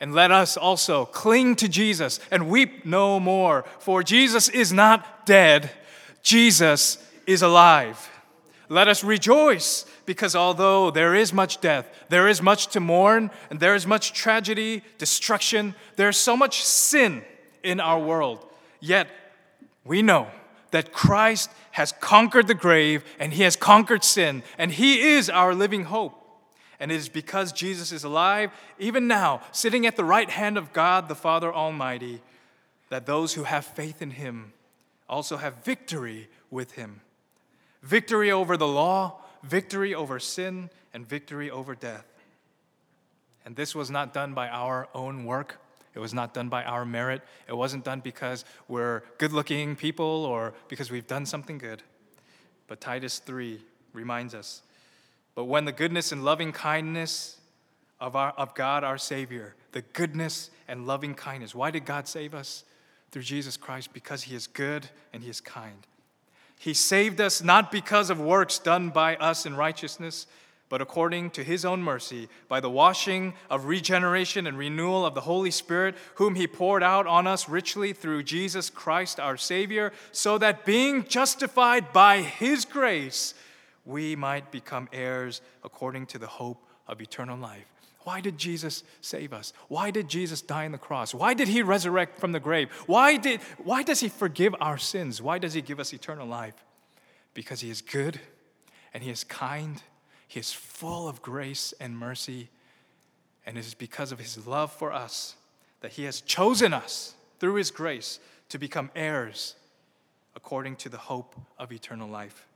And 0.00 0.14
let 0.14 0.30
us 0.30 0.56
also 0.56 1.06
cling 1.06 1.56
to 1.56 1.68
Jesus 1.68 2.20
and 2.30 2.48
weep 2.48 2.86
no 2.86 3.18
more, 3.18 3.64
for 3.80 4.02
Jesus 4.02 4.48
is 4.48 4.72
not 4.72 5.26
dead, 5.26 5.70
Jesus 6.22 6.98
is 7.26 7.42
alive. 7.42 8.10
Let 8.68 8.86
us 8.86 9.02
rejoice 9.02 9.86
because 10.06 10.36
although 10.36 10.90
there 10.90 11.14
is 11.14 11.32
much 11.32 11.60
death, 11.60 11.88
there 12.10 12.28
is 12.28 12.40
much 12.40 12.68
to 12.68 12.80
mourn, 12.80 13.30
and 13.50 13.60
there 13.60 13.74
is 13.74 13.86
much 13.86 14.12
tragedy, 14.12 14.82
destruction, 14.98 15.74
there 15.96 16.08
is 16.08 16.16
so 16.16 16.36
much 16.36 16.62
sin 16.62 17.22
in 17.62 17.80
our 17.80 17.98
world, 17.98 18.44
yet 18.80 19.08
we 19.84 20.02
know 20.02 20.28
that 20.70 20.92
Christ 20.92 21.50
has 21.72 21.92
conquered 21.92 22.46
the 22.46 22.54
grave 22.54 23.04
and 23.18 23.32
he 23.32 23.42
has 23.42 23.56
conquered 23.56 24.04
sin, 24.04 24.42
and 24.56 24.72
he 24.72 25.00
is 25.00 25.30
our 25.30 25.54
living 25.54 25.84
hope. 25.84 26.14
And 26.80 26.92
it 26.92 26.96
is 26.96 27.08
because 27.08 27.52
Jesus 27.52 27.90
is 27.90 28.04
alive, 28.04 28.50
even 28.78 29.08
now, 29.08 29.40
sitting 29.50 29.86
at 29.86 29.96
the 29.96 30.04
right 30.04 30.30
hand 30.30 30.56
of 30.56 30.72
God 30.72 31.08
the 31.08 31.14
Father 31.14 31.52
Almighty, 31.52 32.20
that 32.88 33.06
those 33.06 33.34
who 33.34 33.44
have 33.44 33.64
faith 33.64 34.00
in 34.00 34.12
him 34.12 34.52
also 35.08 35.36
have 35.36 35.64
victory 35.64 36.28
with 36.50 36.72
him 36.72 37.00
victory 37.82 38.30
over 38.30 38.56
the 38.56 38.66
law, 38.66 39.20
victory 39.42 39.94
over 39.94 40.18
sin, 40.18 40.70
and 40.92 41.06
victory 41.06 41.50
over 41.50 41.74
death. 41.74 42.04
And 43.44 43.56
this 43.56 43.74
was 43.74 43.90
not 43.90 44.12
done 44.12 44.34
by 44.34 44.48
our 44.48 44.88
own 44.94 45.24
work 45.24 45.60
it 45.98 46.00
was 46.00 46.14
not 46.14 46.32
done 46.32 46.48
by 46.48 46.62
our 46.62 46.84
merit. 46.84 47.22
It 47.48 47.56
wasn't 47.56 47.84
done 47.84 47.98
because 47.98 48.44
we're 48.68 49.02
good 49.18 49.32
looking 49.32 49.74
people 49.74 50.24
or 50.24 50.54
because 50.68 50.92
we've 50.92 51.08
done 51.08 51.26
something 51.26 51.58
good. 51.58 51.82
But 52.68 52.80
Titus 52.80 53.18
3 53.18 53.60
reminds 53.92 54.32
us 54.32 54.62
But 55.34 55.46
when 55.46 55.64
the 55.64 55.72
goodness 55.72 56.12
and 56.12 56.24
loving 56.24 56.52
kindness 56.52 57.40
of, 57.98 58.14
our, 58.14 58.30
of 58.36 58.54
God 58.54 58.84
our 58.84 58.96
Savior, 58.96 59.56
the 59.72 59.82
goodness 59.82 60.50
and 60.68 60.86
loving 60.86 61.16
kindness. 61.16 61.52
Why 61.52 61.72
did 61.72 61.84
God 61.84 62.06
save 62.06 62.32
us? 62.32 62.62
Through 63.10 63.22
Jesus 63.22 63.56
Christ, 63.56 63.92
because 63.92 64.22
He 64.22 64.36
is 64.36 64.46
good 64.46 64.88
and 65.12 65.24
He 65.24 65.30
is 65.30 65.40
kind. 65.40 65.84
He 66.60 66.74
saved 66.74 67.20
us 67.20 67.42
not 67.42 67.72
because 67.72 68.08
of 68.08 68.20
works 68.20 68.60
done 68.60 68.90
by 68.90 69.16
us 69.16 69.46
in 69.46 69.56
righteousness, 69.56 70.28
but 70.68 70.82
according 70.82 71.30
to 71.30 71.44
His 71.44 71.64
own 71.64 71.82
mercy, 71.82 72.28
by 72.48 72.60
the 72.60 72.70
washing 72.70 73.34
of 73.48 73.66
regeneration 73.66 74.46
and 74.46 74.58
renewal 74.58 75.06
of 75.06 75.14
the 75.14 75.22
Holy 75.22 75.50
Spirit, 75.50 75.94
whom 76.16 76.34
He 76.34 76.46
poured 76.46 76.82
out 76.82 77.06
on 77.06 77.26
us 77.26 77.48
richly 77.48 77.92
through 77.92 78.22
Jesus 78.22 78.70
Christ 78.70 79.18
our 79.18 79.36
Savior, 79.36 79.92
so 80.12 80.38
that 80.38 80.64
being 80.64 81.04
justified 81.04 81.92
by 81.92 82.22
His 82.22 82.64
grace, 82.64 83.34
we 83.84 84.14
might 84.14 84.50
become 84.50 84.88
heirs 84.92 85.40
according 85.64 86.06
to 86.06 86.18
the 86.18 86.26
hope 86.26 86.62
of 86.86 87.00
eternal 87.00 87.38
life. 87.38 87.64
Why 88.08 88.20
did 88.22 88.38
Jesus 88.38 88.84
save 89.02 89.34
us? 89.34 89.52
Why 89.68 89.90
did 89.90 90.08
Jesus 90.08 90.40
die 90.40 90.64
on 90.64 90.72
the 90.72 90.78
cross? 90.78 91.12
Why 91.12 91.34
did 91.34 91.48
he 91.48 91.60
resurrect 91.60 92.18
from 92.18 92.32
the 92.32 92.40
grave? 92.40 92.70
Why, 92.86 93.18
did, 93.18 93.40
why 93.58 93.82
does 93.82 94.00
he 94.00 94.08
forgive 94.08 94.54
our 94.62 94.78
sins? 94.78 95.20
Why 95.20 95.38
does 95.38 95.52
he 95.52 95.60
give 95.60 95.78
us 95.78 95.92
eternal 95.92 96.26
life? 96.26 96.54
Because 97.34 97.60
he 97.60 97.68
is 97.68 97.82
good 97.82 98.18
and 98.94 99.02
he 99.02 99.10
is 99.10 99.24
kind. 99.24 99.82
He 100.28 100.38
is 100.38 100.52
full 100.52 101.08
of 101.08 101.22
grace 101.22 101.74
and 101.80 101.98
mercy. 101.98 102.50
And 103.46 103.56
it 103.56 103.64
is 103.66 103.74
because 103.74 104.12
of 104.12 104.20
his 104.20 104.46
love 104.46 104.70
for 104.70 104.92
us 104.92 105.34
that 105.80 105.92
he 105.92 106.04
has 106.04 106.20
chosen 106.20 106.72
us 106.74 107.14
through 107.40 107.54
his 107.54 107.70
grace 107.70 108.20
to 108.50 108.58
become 108.58 108.90
heirs 108.94 109.54
according 110.36 110.76
to 110.76 110.88
the 110.88 110.98
hope 110.98 111.34
of 111.58 111.72
eternal 111.72 112.08
life. 112.08 112.46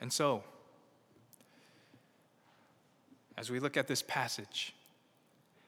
And 0.00 0.10
so, 0.10 0.42
as 3.36 3.50
we 3.50 3.60
look 3.60 3.76
at 3.76 3.86
this 3.86 4.02
passage 4.02 4.74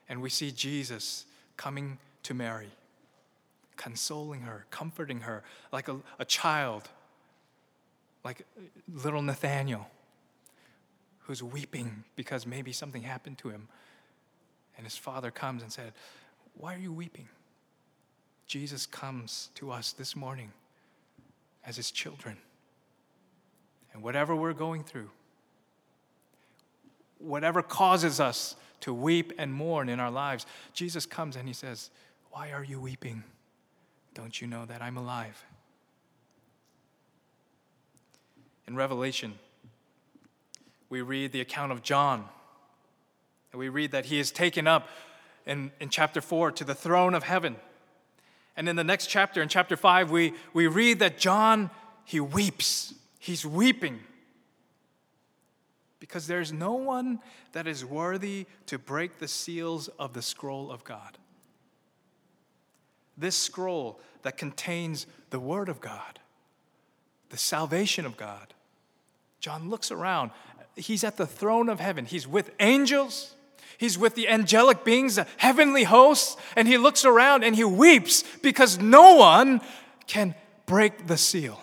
and 0.09 0.21
we 0.21 0.29
see 0.29 0.51
Jesus 0.51 1.25
coming 1.55 1.99
to 2.23 2.33
Mary, 2.33 2.71
consoling 3.77 4.41
her, 4.41 4.65
comforting 4.71 5.21
her 5.21 5.43
like 5.71 5.87
a, 5.87 5.97
a 6.17 6.25
child, 6.25 6.89
like 8.23 8.45
little 8.93 9.21
Nathaniel, 9.21 9.87
who's 11.19 11.43
weeping 11.43 12.03
because 12.15 12.45
maybe 12.45 12.71
something 12.71 13.01
happened 13.01 13.37
to 13.39 13.49
him. 13.49 13.67
And 14.77 14.85
his 14.85 14.97
father 14.97 15.31
comes 15.31 15.61
and 15.61 15.71
said, 15.71 15.93
Why 16.55 16.73
are 16.75 16.79
you 16.79 16.91
weeping? 16.91 17.27
Jesus 18.47 18.85
comes 18.85 19.49
to 19.55 19.71
us 19.71 19.93
this 19.93 20.15
morning 20.15 20.51
as 21.65 21.75
his 21.75 21.91
children. 21.91 22.37
And 23.93 24.01
whatever 24.01 24.35
we're 24.35 24.53
going 24.53 24.83
through, 24.83 25.09
whatever 27.19 27.61
causes 27.61 28.19
us 28.19 28.55
to 28.81 28.93
weep 28.93 29.31
and 29.37 29.53
mourn 29.53 29.87
in 29.87 29.99
our 29.99 30.11
lives, 30.11 30.45
Jesus 30.73 31.05
comes 31.05 31.35
and 31.35 31.47
he 31.47 31.53
says, 31.53 31.89
Why 32.31 32.51
are 32.51 32.63
you 32.63 32.79
weeping? 32.79 33.23
Don't 34.13 34.41
you 34.41 34.47
know 34.47 34.65
that 34.65 34.81
I'm 34.81 34.97
alive? 34.97 35.43
In 38.67 38.75
Revelation, 38.75 39.33
we 40.89 41.01
read 41.01 41.31
the 41.31 41.41
account 41.41 41.71
of 41.71 41.81
John. 41.81 42.25
And 43.51 43.59
we 43.59 43.69
read 43.69 43.91
that 43.91 44.05
he 44.05 44.19
is 44.19 44.31
taken 44.31 44.67
up 44.67 44.87
in, 45.45 45.71
in 45.79 45.89
chapter 45.89 46.21
4 46.21 46.51
to 46.53 46.63
the 46.63 46.75
throne 46.75 47.13
of 47.13 47.23
heaven. 47.23 47.55
And 48.55 48.69
in 48.69 48.75
the 48.75 48.83
next 48.83 49.07
chapter, 49.07 49.41
in 49.41 49.49
chapter 49.49 49.75
5, 49.75 50.11
we, 50.11 50.33
we 50.53 50.67
read 50.67 50.99
that 50.99 51.17
John, 51.17 51.69
he 52.05 52.19
weeps. 52.19 52.93
He's 53.19 53.45
weeping 53.45 53.99
because 55.99 56.27
there's 56.27 56.51
no 56.51 56.73
one 56.73 57.19
that 57.53 57.65
is 57.65 57.85
worthy 57.85 58.45
to 58.65 58.77
break 58.77 59.19
the 59.19 59.27
seals 59.27 59.87
of 59.97 60.13
the 60.13 60.21
scroll 60.21 60.69
of 60.69 60.83
God. 60.83 61.17
This 63.17 63.37
scroll 63.37 63.99
that 64.23 64.37
contains 64.37 65.07
the 65.29 65.39
Word 65.39 65.69
of 65.69 65.79
God, 65.79 66.19
the 67.33 67.39
salvation 67.39 68.05
of 68.05 68.15
God. 68.15 68.53
John 69.39 69.67
looks 69.71 69.89
around. 69.89 70.29
He's 70.75 71.03
at 71.03 71.17
the 71.17 71.25
throne 71.25 71.67
of 71.67 71.79
heaven. 71.79 72.05
He's 72.05 72.27
with 72.27 72.51
angels. 72.59 73.33
He's 73.79 73.97
with 73.97 74.13
the 74.13 74.27
angelic 74.29 74.85
beings, 74.85 75.15
the 75.15 75.25
heavenly 75.37 75.83
hosts, 75.83 76.37
and 76.55 76.67
he 76.67 76.77
looks 76.77 77.05
around 77.05 77.43
and 77.43 77.55
he 77.55 77.63
weeps 77.63 78.23
because 78.43 78.77
no 78.77 79.15
one 79.15 79.61
can 80.05 80.35
break 80.67 81.07
the 81.07 81.17
seal. 81.17 81.59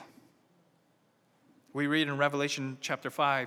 We 1.72 1.86
read 1.86 2.08
in 2.08 2.18
Revelation 2.18 2.76
chapter 2.80 3.08
5 3.08 3.46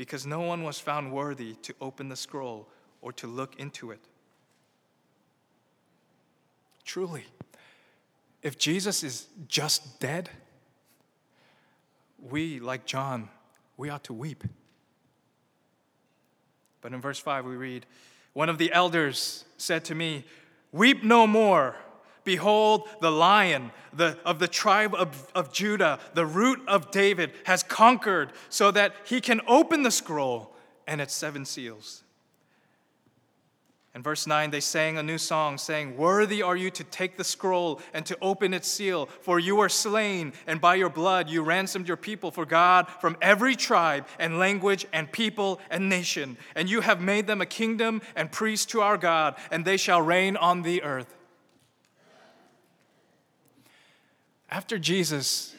because 0.00 0.24
no 0.24 0.40
one 0.40 0.62
was 0.62 0.80
found 0.80 1.12
worthy 1.12 1.52
to 1.56 1.74
open 1.78 2.08
the 2.08 2.16
scroll 2.16 2.66
or 3.02 3.12
to 3.12 3.26
look 3.26 3.54
into 3.60 3.90
it. 3.90 4.00
Truly, 6.86 7.24
if 8.42 8.58
Jesus 8.58 9.04
is 9.04 9.26
just 9.46 10.00
dead, 10.00 10.30
we, 12.18 12.60
like 12.60 12.86
John, 12.86 13.28
we 13.76 13.90
ought 13.90 14.04
to 14.04 14.14
weep. 14.14 14.42
But 16.80 16.94
in 16.94 17.02
verse 17.02 17.18
5, 17.18 17.44
we 17.44 17.56
read, 17.56 17.84
One 18.32 18.48
of 18.48 18.56
the 18.56 18.72
elders 18.72 19.44
said 19.58 19.84
to 19.84 19.94
me, 19.94 20.24
Weep 20.72 21.04
no 21.04 21.26
more. 21.26 21.76
Behold, 22.24 22.88
the 23.00 23.10
lion 23.10 23.70
the, 23.92 24.18
of 24.24 24.38
the 24.38 24.48
tribe 24.48 24.94
of, 24.94 25.30
of 25.34 25.52
Judah, 25.52 25.98
the 26.14 26.26
root 26.26 26.60
of 26.66 26.90
David, 26.90 27.32
has 27.44 27.62
conquered 27.62 28.32
so 28.48 28.70
that 28.70 28.94
he 29.04 29.20
can 29.20 29.40
open 29.46 29.82
the 29.82 29.90
scroll 29.90 30.54
and 30.86 31.00
its 31.00 31.14
seven 31.14 31.44
seals. 31.44 32.02
In 33.92 34.04
verse 34.04 34.24
9, 34.24 34.52
they 34.52 34.60
sang 34.60 34.98
a 34.98 35.02
new 35.02 35.18
song, 35.18 35.58
saying, 35.58 35.96
Worthy 35.96 36.42
are 36.42 36.56
you 36.56 36.70
to 36.70 36.84
take 36.84 37.16
the 37.16 37.24
scroll 37.24 37.80
and 37.92 38.06
to 38.06 38.16
open 38.22 38.54
its 38.54 38.68
seal, 38.68 39.06
for 39.06 39.40
you 39.40 39.58
are 39.58 39.68
slain, 39.68 40.32
and 40.46 40.60
by 40.60 40.76
your 40.76 40.90
blood 40.90 41.28
you 41.28 41.42
ransomed 41.42 41.88
your 41.88 41.96
people 41.96 42.30
for 42.30 42.46
God 42.46 42.88
from 43.00 43.16
every 43.20 43.56
tribe 43.56 44.06
and 44.20 44.38
language 44.38 44.86
and 44.92 45.10
people 45.10 45.60
and 45.70 45.88
nation. 45.88 46.36
And 46.54 46.70
you 46.70 46.82
have 46.82 47.00
made 47.00 47.26
them 47.26 47.40
a 47.40 47.46
kingdom 47.46 48.00
and 48.14 48.30
priests 48.30 48.66
to 48.66 48.80
our 48.80 48.96
God, 48.96 49.34
and 49.50 49.64
they 49.64 49.76
shall 49.76 50.00
reign 50.00 50.36
on 50.36 50.62
the 50.62 50.84
earth. 50.84 51.16
After 54.50 54.78
Jesus 54.78 55.54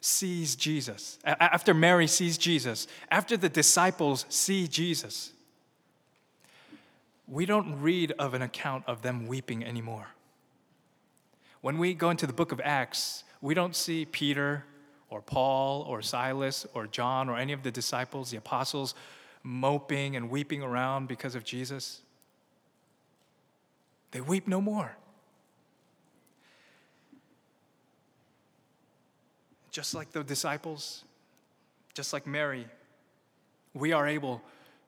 sees 0.00 0.54
Jesus, 0.54 1.18
after 1.24 1.72
Mary 1.72 2.06
sees 2.06 2.36
Jesus, 2.36 2.86
after 3.10 3.36
the 3.36 3.48
disciples 3.48 4.26
see 4.28 4.68
Jesus, 4.68 5.32
we 7.26 7.46
don't 7.46 7.80
read 7.80 8.12
of 8.18 8.34
an 8.34 8.42
account 8.42 8.84
of 8.86 9.00
them 9.00 9.26
weeping 9.26 9.64
anymore. 9.64 10.08
When 11.62 11.78
we 11.78 11.94
go 11.94 12.10
into 12.10 12.26
the 12.26 12.34
book 12.34 12.52
of 12.52 12.60
Acts, 12.62 13.24
we 13.40 13.54
don't 13.54 13.74
see 13.74 14.04
Peter 14.04 14.64
or 15.08 15.22
Paul 15.22 15.82
or 15.82 16.02
Silas 16.02 16.66
or 16.74 16.86
John 16.86 17.30
or 17.30 17.38
any 17.38 17.54
of 17.54 17.62
the 17.62 17.70
disciples, 17.70 18.30
the 18.30 18.36
apostles, 18.36 18.94
moping 19.42 20.16
and 20.16 20.28
weeping 20.28 20.62
around 20.62 21.08
because 21.08 21.34
of 21.34 21.44
Jesus. 21.44 22.02
They 24.10 24.20
weep 24.20 24.46
no 24.46 24.60
more. 24.60 24.96
Just 29.74 29.92
like 29.92 30.12
the 30.12 30.22
disciples, 30.22 31.02
just 31.94 32.12
like 32.12 32.28
Mary, 32.28 32.64
we 33.74 33.92
are 33.92 34.06
able 34.06 34.40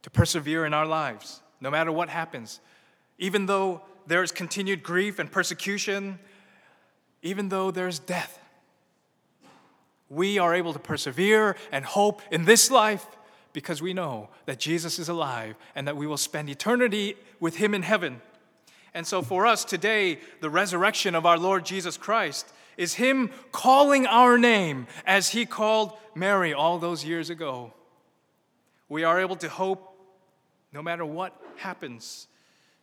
to 0.02 0.10
persevere 0.10 0.64
in 0.64 0.72
our 0.72 0.86
lives 0.86 1.40
no 1.60 1.72
matter 1.72 1.90
what 1.90 2.08
happens. 2.08 2.60
Even 3.18 3.46
though 3.46 3.82
there 4.06 4.22
is 4.22 4.30
continued 4.30 4.84
grief 4.84 5.18
and 5.18 5.28
persecution, 5.28 6.20
even 7.20 7.48
though 7.48 7.72
there's 7.72 7.98
death, 7.98 8.38
we 10.08 10.38
are 10.38 10.54
able 10.54 10.72
to 10.72 10.78
persevere 10.78 11.56
and 11.72 11.84
hope 11.84 12.22
in 12.30 12.44
this 12.44 12.70
life 12.70 13.04
because 13.52 13.82
we 13.82 13.92
know 13.92 14.28
that 14.44 14.60
Jesus 14.60 15.00
is 15.00 15.08
alive 15.08 15.56
and 15.74 15.88
that 15.88 15.96
we 15.96 16.06
will 16.06 16.16
spend 16.16 16.48
eternity 16.48 17.16
with 17.40 17.56
him 17.56 17.74
in 17.74 17.82
heaven. 17.82 18.22
And 18.94 19.04
so, 19.04 19.20
for 19.20 19.48
us 19.48 19.64
today, 19.64 20.20
the 20.40 20.48
resurrection 20.48 21.16
of 21.16 21.26
our 21.26 21.38
Lord 21.38 21.66
Jesus 21.66 21.96
Christ 21.96 22.52
is 22.76 22.94
Him 22.94 23.30
calling 23.52 24.06
our 24.06 24.38
name 24.38 24.86
as 25.06 25.30
He 25.30 25.46
called 25.46 25.92
Mary 26.14 26.52
all 26.52 26.78
those 26.78 27.04
years 27.04 27.30
ago. 27.30 27.72
We 28.88 29.04
are 29.04 29.20
able 29.20 29.36
to 29.36 29.48
hope 29.48 29.94
no 30.72 30.82
matter 30.82 31.04
what 31.04 31.40
happens, 31.56 32.26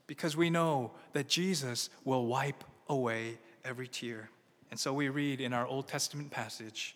because 0.08 0.36
we 0.36 0.50
know 0.50 0.92
that 1.14 1.28
Jesus 1.28 1.90
will 2.04 2.26
wipe 2.26 2.64
away 2.90 3.38
every 3.64 3.88
tear. 3.88 4.30
And 4.72 4.80
so 4.80 4.94
we 4.94 5.10
read 5.10 5.40
in 5.40 5.54
our 5.54 5.68
Old 5.68 5.88
Testament 5.88 6.32
passage 6.32 6.96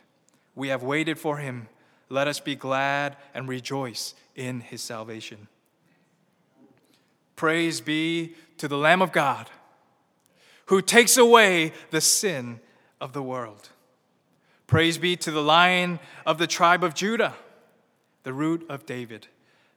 We 0.55 0.69
have 0.69 0.83
waited 0.83 1.17
for 1.17 1.37
him. 1.37 1.67
Let 2.09 2.27
us 2.27 2.39
be 2.39 2.55
glad 2.55 3.17
and 3.33 3.47
rejoice 3.47 4.15
in 4.35 4.61
his 4.61 4.81
salvation. 4.81 5.47
Praise 7.35 7.81
be 7.81 8.35
to 8.57 8.67
the 8.67 8.77
Lamb 8.77 9.01
of 9.01 9.11
God 9.11 9.49
who 10.65 10.81
takes 10.81 11.17
away 11.17 11.73
the 11.89 11.99
sin 11.99 12.59
of 13.01 13.13
the 13.13 13.21
world. 13.21 13.69
Praise 14.67 14.97
be 14.97 15.17
to 15.17 15.31
the 15.31 15.41
Lion 15.41 15.99
of 16.25 16.37
the 16.37 16.47
tribe 16.47 16.81
of 16.81 16.93
Judah, 16.93 17.35
the 18.23 18.31
root 18.31 18.65
of 18.69 18.85
David, 18.85 19.27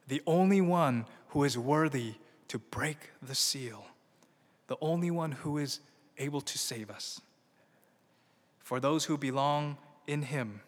the 0.07 0.21
only 0.25 0.61
one 0.61 1.05
who 1.29 1.43
is 1.43 1.57
worthy 1.57 2.13
to 2.47 2.59
break 2.59 3.09
the 3.21 3.35
seal, 3.35 3.87
the 4.67 4.77
only 4.79 5.11
one 5.11 5.33
who 5.33 5.57
is 5.57 5.81
able 6.17 6.39
to 6.39 6.57
save 6.57 6.89
us. 6.89 7.19
For 8.59 8.79
those 8.79 9.03
who 9.03 9.17
belong 9.17 9.77
in 10.07 10.23
him, 10.23 10.61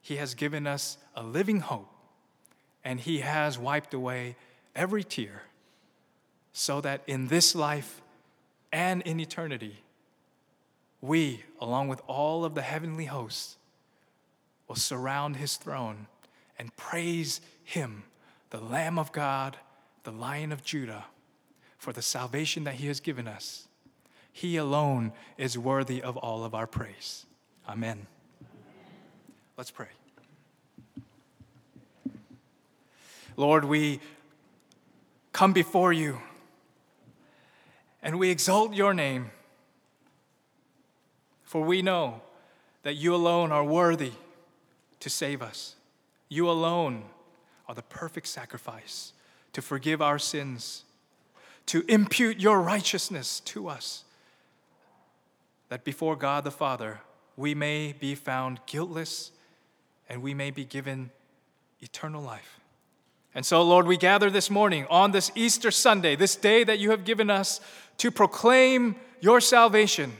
he 0.00 0.16
has 0.16 0.34
given 0.34 0.66
us 0.66 0.98
a 1.14 1.22
living 1.22 1.60
hope, 1.60 1.92
and 2.84 3.00
he 3.00 3.18
has 3.18 3.58
wiped 3.58 3.92
away 3.92 4.36
every 4.74 5.02
tear, 5.02 5.42
so 6.52 6.80
that 6.80 7.02
in 7.06 7.28
this 7.28 7.54
life 7.54 8.00
and 8.72 9.02
in 9.02 9.20
eternity, 9.20 9.82
we, 11.00 11.42
along 11.60 11.88
with 11.88 12.00
all 12.06 12.44
of 12.44 12.54
the 12.54 12.62
heavenly 12.62 13.06
hosts, 13.06 13.56
will 14.68 14.76
surround 14.76 15.36
his 15.36 15.56
throne 15.56 16.06
and 16.58 16.74
praise 16.76 17.40
him, 17.64 18.04
the 18.50 18.60
Lamb 18.60 18.98
of 18.98 19.12
God, 19.12 19.56
the 20.04 20.12
Lion 20.12 20.52
of 20.52 20.64
Judah, 20.64 21.04
for 21.78 21.92
the 21.92 22.02
salvation 22.02 22.64
that 22.64 22.74
he 22.74 22.86
has 22.86 23.00
given 23.00 23.28
us. 23.28 23.68
He 24.32 24.56
alone 24.56 25.12
is 25.36 25.58
worthy 25.58 26.02
of 26.02 26.16
all 26.16 26.44
of 26.44 26.54
our 26.54 26.66
praise. 26.66 27.26
Amen. 27.68 28.06
Let's 29.56 29.70
pray. 29.70 29.88
Lord, 33.38 33.64
we 33.64 34.00
come 35.32 35.54
before 35.54 35.94
you 35.94 36.18
and 38.02 38.18
we 38.18 38.28
exalt 38.28 38.74
your 38.74 38.92
name, 38.92 39.30
for 41.42 41.62
we 41.62 41.80
know 41.80 42.20
that 42.82 42.96
you 42.96 43.14
alone 43.14 43.50
are 43.50 43.64
worthy 43.64 44.12
to 45.00 45.08
save 45.08 45.40
us. 45.40 45.76
You 46.28 46.50
alone 46.50 47.04
are 47.66 47.74
the 47.74 47.82
perfect 47.82 48.26
sacrifice 48.26 49.14
to 49.54 49.62
forgive 49.62 50.02
our 50.02 50.18
sins, 50.18 50.84
to 51.64 51.82
impute 51.88 52.38
your 52.38 52.60
righteousness 52.60 53.40
to 53.40 53.68
us, 53.68 54.04
that 55.70 55.82
before 55.82 56.14
God 56.14 56.44
the 56.44 56.50
Father 56.50 57.00
we 57.38 57.54
may 57.54 57.94
be 57.98 58.14
found 58.14 58.60
guiltless 58.66 59.32
and 60.08 60.22
we 60.22 60.34
may 60.34 60.50
be 60.50 60.64
given 60.64 61.10
eternal 61.80 62.22
life. 62.22 62.60
And 63.34 63.44
so, 63.44 63.62
Lord, 63.62 63.86
we 63.86 63.96
gather 63.96 64.30
this 64.30 64.48
morning 64.48 64.86
on 64.88 65.10
this 65.10 65.30
Easter 65.34 65.70
Sunday, 65.70 66.16
this 66.16 66.36
day 66.36 66.64
that 66.64 66.78
you 66.78 66.90
have 66.90 67.04
given 67.04 67.28
us 67.28 67.60
to 67.98 68.10
proclaim 68.10 68.96
your 69.20 69.40
salvation, 69.40 70.16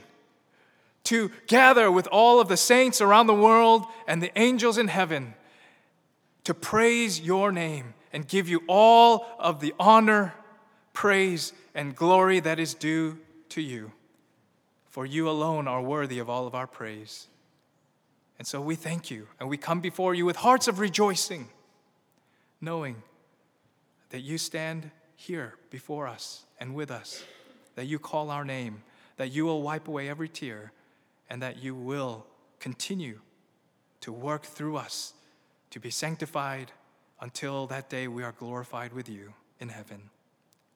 to 1.05 1.31
gather 1.47 1.91
with 1.91 2.07
all 2.11 2.39
of 2.39 2.47
the 2.47 2.57
saints 2.57 3.01
around 3.01 3.27
the 3.27 3.33
world 3.33 3.85
and 4.07 4.21
the 4.21 4.37
angels 4.37 4.77
in 4.77 4.87
heaven, 4.87 5.33
to 6.43 6.53
praise 6.53 7.19
your 7.19 7.51
name 7.51 7.93
and 8.13 8.27
give 8.27 8.47
you 8.47 8.61
all 8.67 9.25
of 9.39 9.61
the 9.61 9.73
honor, 9.79 10.33
praise, 10.93 11.53
and 11.73 11.95
glory 11.95 12.39
that 12.39 12.59
is 12.59 12.73
due 12.73 13.17
to 13.49 13.61
you. 13.61 13.91
For 14.85 15.05
you 15.05 15.29
alone 15.29 15.67
are 15.67 15.81
worthy 15.81 16.19
of 16.19 16.29
all 16.29 16.47
of 16.47 16.55
our 16.55 16.67
praise. 16.67 17.27
And 18.37 18.45
so 18.47 18.61
we 18.61 18.75
thank 18.75 19.09
you, 19.09 19.27
and 19.39 19.49
we 19.49 19.57
come 19.57 19.81
before 19.81 20.13
you 20.13 20.25
with 20.25 20.37
hearts 20.37 20.67
of 20.67 20.79
rejoicing, 20.79 21.49
knowing 22.61 23.01
that 24.09 24.21
you 24.21 24.37
stand 24.37 24.91
here 25.15 25.55
before 25.69 26.07
us 26.07 26.45
and 26.59 26.75
with 26.75 26.91
us, 26.91 27.23
that 27.75 27.85
you 27.85 27.97
call 27.97 28.29
our 28.29 28.45
name, 28.45 28.83
that 29.17 29.31
you 29.31 29.45
will 29.45 29.61
wipe 29.61 29.87
away 29.87 30.07
every 30.07 30.29
tear, 30.29 30.71
and 31.29 31.41
that 31.41 31.61
you 31.61 31.73
will 31.75 32.25
continue 32.59 33.19
to 34.01 34.11
work 34.11 34.43
through 34.43 34.77
us 34.77 35.13
to 35.71 35.79
be 35.79 35.89
sanctified 35.89 36.71
until 37.19 37.67
that 37.67 37.89
day 37.89 38.07
we 38.07 38.23
are 38.23 38.31
glorified 38.31 38.93
with 38.93 39.09
you 39.09 39.33
in 39.59 39.69
heaven. 39.69 40.09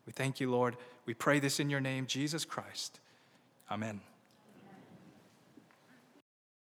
We 0.05 0.13
thank 0.13 0.39
you, 0.39 0.49
Lord. 0.49 0.75
We 1.05 1.13
pray 1.13 1.39
this 1.39 1.59
in 1.59 1.69
your 1.69 1.79
name, 1.79 2.07
Jesus 2.07 2.43
Christ. 2.43 2.99
Amen. 3.69 4.01